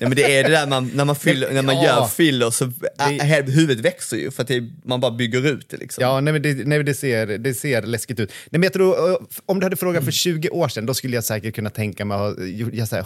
[0.00, 1.84] men det är det där man, när man, fyller, när man Ja.
[1.84, 5.76] gör filler så Det- huvudet växer ju för att det, man bara bygger ut det
[5.76, 6.02] liksom.
[6.02, 8.28] Ja, nej, men det, nej, det, ser, det ser läskigt ut.
[8.30, 9.16] Nej, men jag tror, eh,
[9.46, 12.18] om du hade frågat för 20 år sedan, då skulle jag säkert kunna tänka mig
[12.18, 13.02] att så här,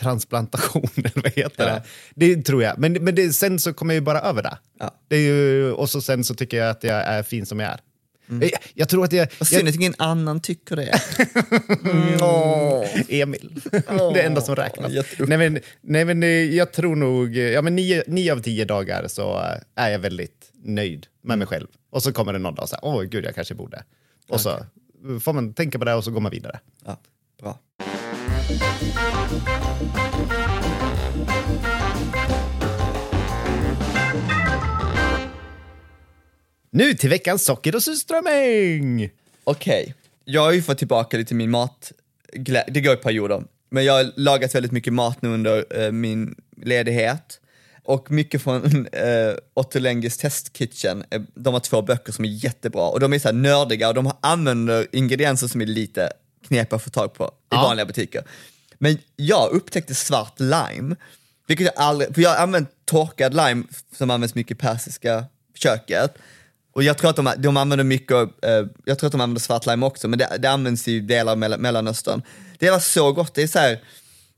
[0.00, 1.80] hårtransplantation, eller vad heter Ja.
[2.14, 2.34] det?
[2.36, 2.78] Det tror jag.
[2.78, 4.58] Men, men det, sen så kommer jag ju bara över det.
[4.80, 4.94] Ja.
[5.08, 7.70] det är ju, och så sen så tycker jag att jag är fin som jag
[7.72, 7.80] är.
[8.40, 9.28] Jag, jag tror att jag...
[9.38, 11.00] Vad synd att ingen annan tycker det.
[12.22, 12.86] Åh.
[13.08, 13.60] Emil.
[14.14, 14.92] det enda som räknas.
[14.92, 15.28] jätteupp.
[15.28, 19.08] Nej men, nej, men eh, jag tror nog, ja, men nio, nio av tio dagar
[19.08, 21.38] så eh, är jag väldigt nöjd med Mm.
[21.38, 21.66] mig själv.
[21.90, 23.84] Och så kommer det någon dag och säger, åh gud jag kanske borde.
[24.28, 24.58] Och så
[25.20, 26.60] får man tänka på det och så går man vidare.
[26.86, 27.00] Ja,
[27.40, 27.58] bra.
[36.70, 39.10] Nu till veckans socker och surströmming!
[39.44, 41.92] Okej, jag har ju fått tillbaka lite min mat,
[42.68, 46.34] det går i perioder, men jag har lagat väldigt mycket mat nu under eh, min
[46.62, 47.40] ledighet.
[47.82, 52.28] Och mycket från eh, Otto Lenghis Test Kitchen, eh, de har två böcker som är
[52.28, 56.10] jättebra och de är så här nördiga och de använder ingredienser som är lite
[56.46, 57.62] knepiga att få tag på i Ja.
[57.62, 58.24] vanliga butiker.
[58.78, 60.96] Men jag upptäckte svart lime,
[61.46, 63.64] vilket jag aldrig, för jag har använt torkad lime
[63.96, 65.24] som används mycket i persiska
[65.54, 66.14] köket.
[66.72, 69.66] Och jag tror att de, de använder mycket, eh, jag tror att de använder svart
[69.66, 72.22] lime också, men det, det används i delar av Mell- Mellanöstern.
[72.58, 73.82] Det var så gott, det är så här,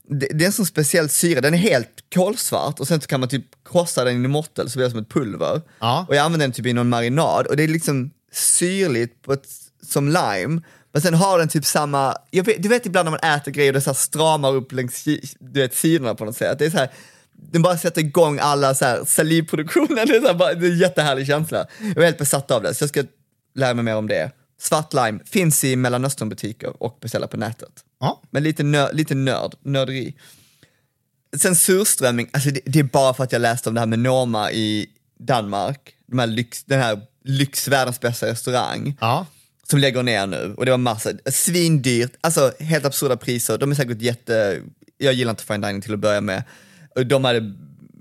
[0.07, 3.19] det, det är en sån speciell syra, den är helt kolsvart och sen så kan
[3.19, 5.61] man typ krossa den i mortel så blir det som ett pulver.
[5.79, 6.05] Ja.
[6.07, 9.47] Och jag använder den typ i någon marinad och det är liksom syrligt på ett,
[9.81, 10.61] som lime,
[10.91, 13.73] men sen har den typ samma, vet, du vet ibland när man äter grejer och
[13.73, 15.03] det så stramar upp längs
[15.39, 16.59] du vet, sidorna på något sätt.
[16.59, 16.89] Det är så här,
[17.33, 20.71] den bara sätter igång alla så här salivproduktionen, det är, så här, bara, det är
[20.71, 21.67] en jättehärlig känsla.
[21.79, 23.03] Jag är helt besatt av det, så jag ska
[23.55, 24.31] lära mig mer om det.
[24.61, 27.71] Svart lime finns i Mellanösternbutiker och beställa på nätet.
[27.99, 28.21] Ja.
[28.31, 30.15] Men lite, nö, lite nörd, nörderi.
[31.37, 33.99] Sen surströmming, alltså det, det är bara för att jag läste om det här med
[33.99, 39.25] Norma i Danmark, de här lyx, den här lyx, världens bästa restaurang Ja.
[39.69, 40.53] Som lägger ner nu.
[40.57, 44.61] Och det var massa, svindyrt, alltså helt absurda priser, de är säkert jätte,
[44.97, 46.43] jag gillar inte fine dining till att börja med,
[47.05, 47.53] de hade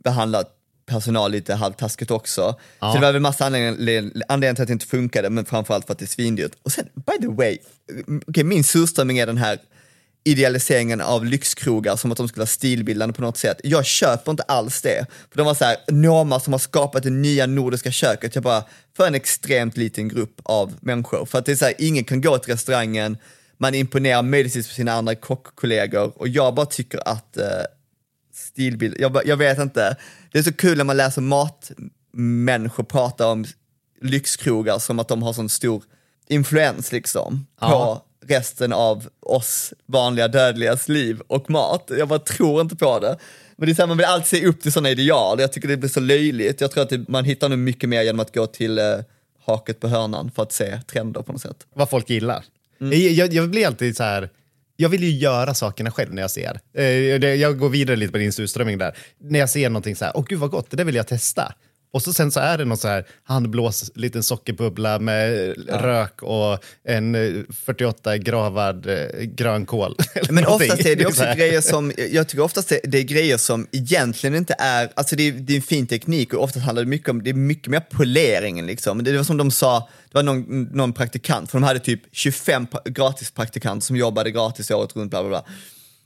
[0.05, 0.55] behandlat
[0.87, 2.57] personal lite halvtaskigt också.
[2.81, 5.93] Så det var väl massa anledningar, anledningar till att det inte funkade, men framförallt för
[5.93, 6.53] att det är svindyrt.
[6.63, 7.59] Och sen, by the way,
[8.27, 9.59] okay, min surströmming är den här
[10.25, 13.61] idealiseringen av lyxkrogar som att de skulle vara stilbildande på något sätt.
[13.65, 15.07] Jag köper inte alls det.
[15.31, 18.65] För de var så här, Norma som har skapat det nya nordiska köket, jag bara,
[18.97, 21.27] för en extremt liten grupp av människor.
[21.27, 23.19] För att det är så här, ingen kan gå till restaurangen,
[23.57, 27.45] man imponerar möjligtvis på sina andra kockkollegor och jag bara tycker att eh,
[28.35, 29.97] stilbild, jag, jag vet inte,
[30.33, 33.45] det är så kul när man läser matmänniskor prata om
[34.03, 35.83] lyxkrogar som att de har sån stor
[36.29, 38.05] influens liksom Ja.
[38.29, 41.91] Resten av oss vanliga dödligas liv och mat.
[41.99, 43.17] Jag bara tror inte på det.
[43.57, 45.69] Men det är så här, man vill alltid se upp till sådana ideal, jag tycker
[45.69, 46.61] det blir så löjligt.
[46.61, 48.85] Jag tror att det, man hittar nog mycket mer genom att gå till eh,
[49.47, 51.67] haket på hörnan för att se trender på något sätt.
[51.75, 52.45] vad folk gillar.
[52.81, 53.15] Mm.
[53.15, 54.31] Jag, jag blir alltid så här,
[54.77, 56.61] jag vill ju göra sakerna själv när jag ser.
[56.75, 56.85] Eh,
[57.35, 58.97] Jag går vidare lite på din surströmming där.
[59.21, 61.55] När jag ser någonting så här, åh gud vad gott, det där vill jag testa.
[61.91, 66.59] Och så sen så är det någon så här handblås, liten sockerbubbla med rök och
[66.85, 69.97] en eh, 48 gravad eh, grönkål.
[70.31, 73.37] Men oftast är det Så också grejer som, jag tycker oftast det, det är grejer
[73.37, 76.85] som egentligen inte är, alltså det är, det är en fin teknik och oftast handlar
[76.85, 79.05] det mycket om, det är mycket mer poleringen liksom.
[79.05, 82.67] Det var som de sa, det var någon, någon praktikant, för de hade typ 25
[82.67, 85.45] pra- gratis praktikanter som jobbade gratis året runt, bla bla bla.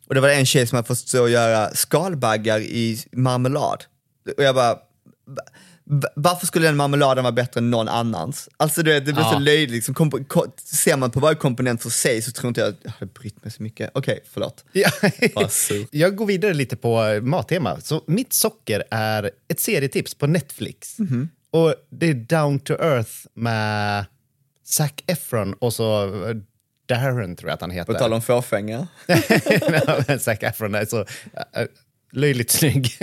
[0.07, 3.85] Och det var en tjej som hade fått stå och göra skalbaggar i marmelad.
[4.37, 4.77] Och jag bara,
[6.17, 8.49] varför skulle den marmeladen vara bättre än någon annans?
[8.57, 9.39] Alltså det, det blir så Ja.
[9.39, 9.95] löjligt, liksom.
[9.95, 13.13] Ko- ser man på varje komponent för sig så tror inte jag att jag hade
[13.13, 13.91] brytt mig så mycket.
[13.95, 14.65] Okej, förlåt.
[14.73, 14.91] Ja.
[15.91, 17.81] Jag går vidare lite på mattema.
[17.81, 20.99] Så mitt socker är ett serietips på Netflix.
[20.99, 21.29] Mhm.
[21.51, 24.05] Och det är Down to Earth med
[24.65, 26.37] Zac Efron och så eh,
[26.89, 27.93] Darren tror jag att han heter.
[27.93, 28.89] På tal om fåfänga.
[30.21, 31.67] Zac Efron är så äh,
[32.13, 32.97] löjligt snygg.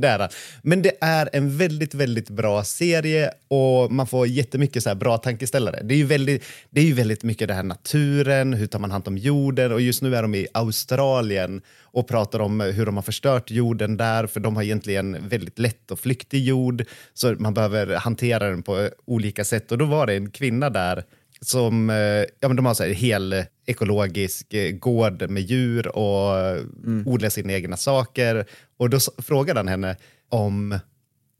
[0.00, 0.28] det är han.
[0.62, 5.80] Men det är en väldigt, väldigt bra serie och man får jättemycket så bra tankeställare.
[5.82, 8.90] Det är, ju väldigt, det är ju väldigt mycket det här naturen, hur tar man
[8.90, 12.96] hand om jorden och just nu är de i Australien och pratar om hur de
[12.96, 17.54] har förstört jorden där för de har egentligen väldigt lätt och flyktig jord så man
[17.54, 21.04] behöver hantera den på olika sätt och då var det en kvinna där
[21.46, 21.96] som, eh,
[22.40, 27.02] ja men de har så här hel ekologisk eh, gård med djur och mm.
[27.06, 28.46] odlar sina egna saker.
[28.76, 29.96] Och då frågade han henne
[30.28, 30.78] om,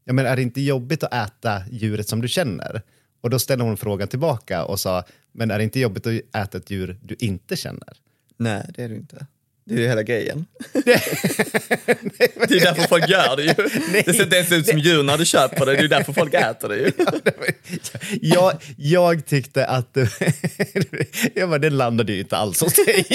[0.05, 2.81] ja men är det inte jobbigt att äta djuret som du känner?
[3.21, 6.57] Och då ställde hon frågan tillbaka och sa, men är det inte jobbigt att äta
[6.57, 7.97] ett djur du inte känner?
[8.37, 9.25] Nej, det är det inte.
[9.67, 10.45] Det är ju hela grejen.
[10.73, 10.91] det
[12.55, 13.53] är därför folk gör det ju.
[14.05, 16.33] Det ser inte ens ut som djur när du köper det, det är därför folk
[16.33, 16.91] äter det ju.
[18.21, 19.97] jag, jag tyckte att...
[21.33, 23.05] jag bara, det landade ju inte alls hos dig.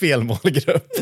[0.00, 0.92] Fel målgrupp.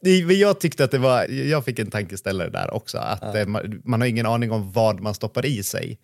[0.00, 1.24] Men jag tyckte att det var...
[1.24, 2.98] Jag fick en tankeställare där också.
[2.98, 5.98] Att eh, man, man har ingen aning om vad man stoppar i sig.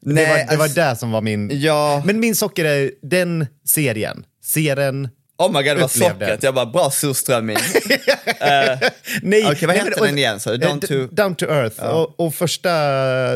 [0.00, 1.60] det var, det var alltså- det som var min...
[1.60, 2.02] Ja.
[2.06, 4.24] Men min socker är den serien.
[4.44, 5.08] Serien...
[5.46, 6.42] Oh my god, det var sockret.
[6.42, 7.56] Jag bara, bra surströmming.
[9.22, 10.52] Nej, Okej, vad nej, heter den igen, så?
[10.52, 11.84] Eh, Down to- Down to Earth.
[11.84, 12.70] Och, och första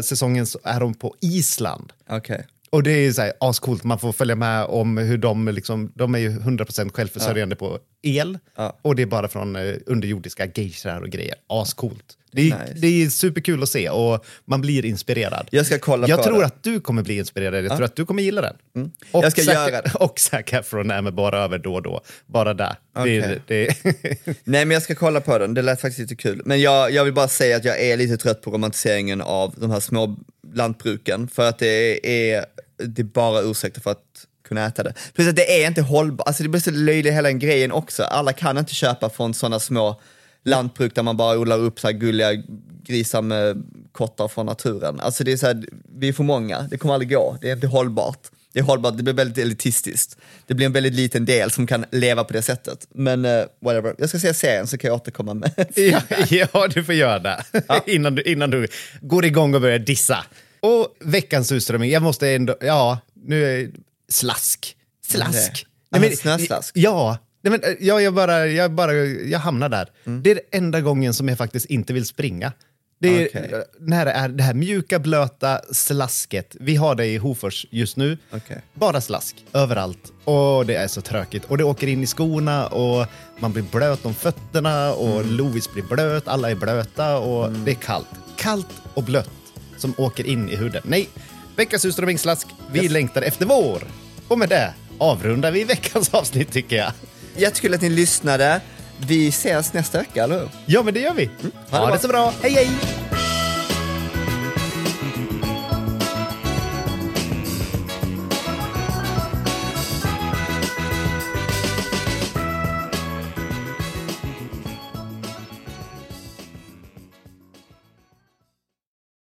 [0.03, 1.93] säsongen så är de på Island.
[2.11, 2.47] Okej.
[2.71, 6.15] Och det är så här ascoolt, man får följa med om hur de, liksom, de
[6.15, 8.39] är ju 100% självförsörjande på el.
[8.57, 8.79] Ja.
[8.83, 11.35] Och det är bara från eh, underjordiska geishar och grejer.
[11.47, 12.19] Ascoolt.
[12.33, 12.73] Det är, Nice.
[12.77, 15.49] det är superkul att se och man blir inspirerad.
[15.51, 16.47] Jag ska kolla Jag på tror det.
[16.47, 18.91] att du kommer bli inspirerad, jag tror att du kommer gilla den.
[19.13, 19.93] Och Jag ska Zac, göra det.
[20.01, 22.01] Och Zac Efron är med bara över då och då.
[22.27, 22.77] Bara där.
[22.95, 23.41] Det, är- Okej.
[23.47, 26.43] det, Nej men jag ska kolla på den, det lät faktiskt lite kul.
[26.45, 29.71] Men jag, jag vill bara säga att jag är lite trött på romantiseringen av de
[29.71, 30.17] här små
[30.55, 31.29] lantbruken.
[31.29, 32.45] För att det är,
[32.87, 34.03] det är bara ursäkter för att
[34.49, 34.95] kunna äta det.
[35.15, 38.03] Plus att det är inte hållbart, alltså det blir så löjligt hela den grejen också.
[38.03, 40.01] Alla kan inte köpa från sådana små
[40.45, 42.43] lantbruk där man bara odlar upp så här gulliga
[42.85, 45.01] grisar med kottar från naturen.
[45.01, 45.65] Alltså det är så här,
[45.99, 48.21] vi är för många, det kommer aldrig gå, det är inte hållbart.
[48.53, 50.17] Det är hållbart, det blir väldigt elitistiskt.
[50.47, 52.87] Det blir en väldigt liten del som kan leva på det sättet.
[52.95, 56.85] Men eh, whatever, jag ska se serien så kan jag återkomma med ja, ja, du
[56.85, 57.45] får göra det.
[57.87, 58.69] innan, du, innan du
[59.01, 60.25] går igång och börjar dissa.
[60.61, 63.71] Och veckans surströmming, jag måste ändå, ja, nu är
[64.09, 64.77] slask.
[65.07, 65.67] Slask.
[65.91, 66.73] Nej, men- snöslask.
[66.77, 69.89] Ja, Nej, men, eh, ja jag, bara, jag, bara, jag hamnar där.
[70.05, 72.53] Det är den enda gången som jag faktiskt inte vill springa.
[72.99, 76.57] Det är eh, när det är det här mjuka, blöta slasket.
[76.61, 78.19] Vi har det i Hofors just nu.
[78.31, 78.63] Okej.
[78.75, 80.13] Bara slask överallt.
[80.25, 81.45] Och det är så tråkigt.
[81.45, 83.07] Och det åker in i skorna och
[83.39, 85.37] man blir blöt om fötterna och Mm.
[85.37, 88.09] Lovis blir blöt, alla är blöta och det är kallt.
[88.37, 89.31] Kallt och blött
[89.79, 90.83] som åker in i huden.
[90.85, 91.09] Nej,
[91.57, 92.47] veckans surströmmingsslask.
[92.71, 93.83] Vi längtar efter vår.
[94.29, 96.93] Och med det avrundar vi veckans avsnitt tycker jag.
[97.37, 98.61] Jättekul att ni lyssnade.
[99.07, 100.49] Vi ses nästa vecka, eller hur?
[100.67, 101.25] Ja, men det gör vi.
[101.27, 101.33] Ha
[101.71, 101.95] det Ha bra.
[101.95, 102.33] det så bra.
[102.43, 102.69] Hej, hej!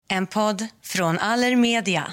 [0.09, 2.12] En podd från Allermedia.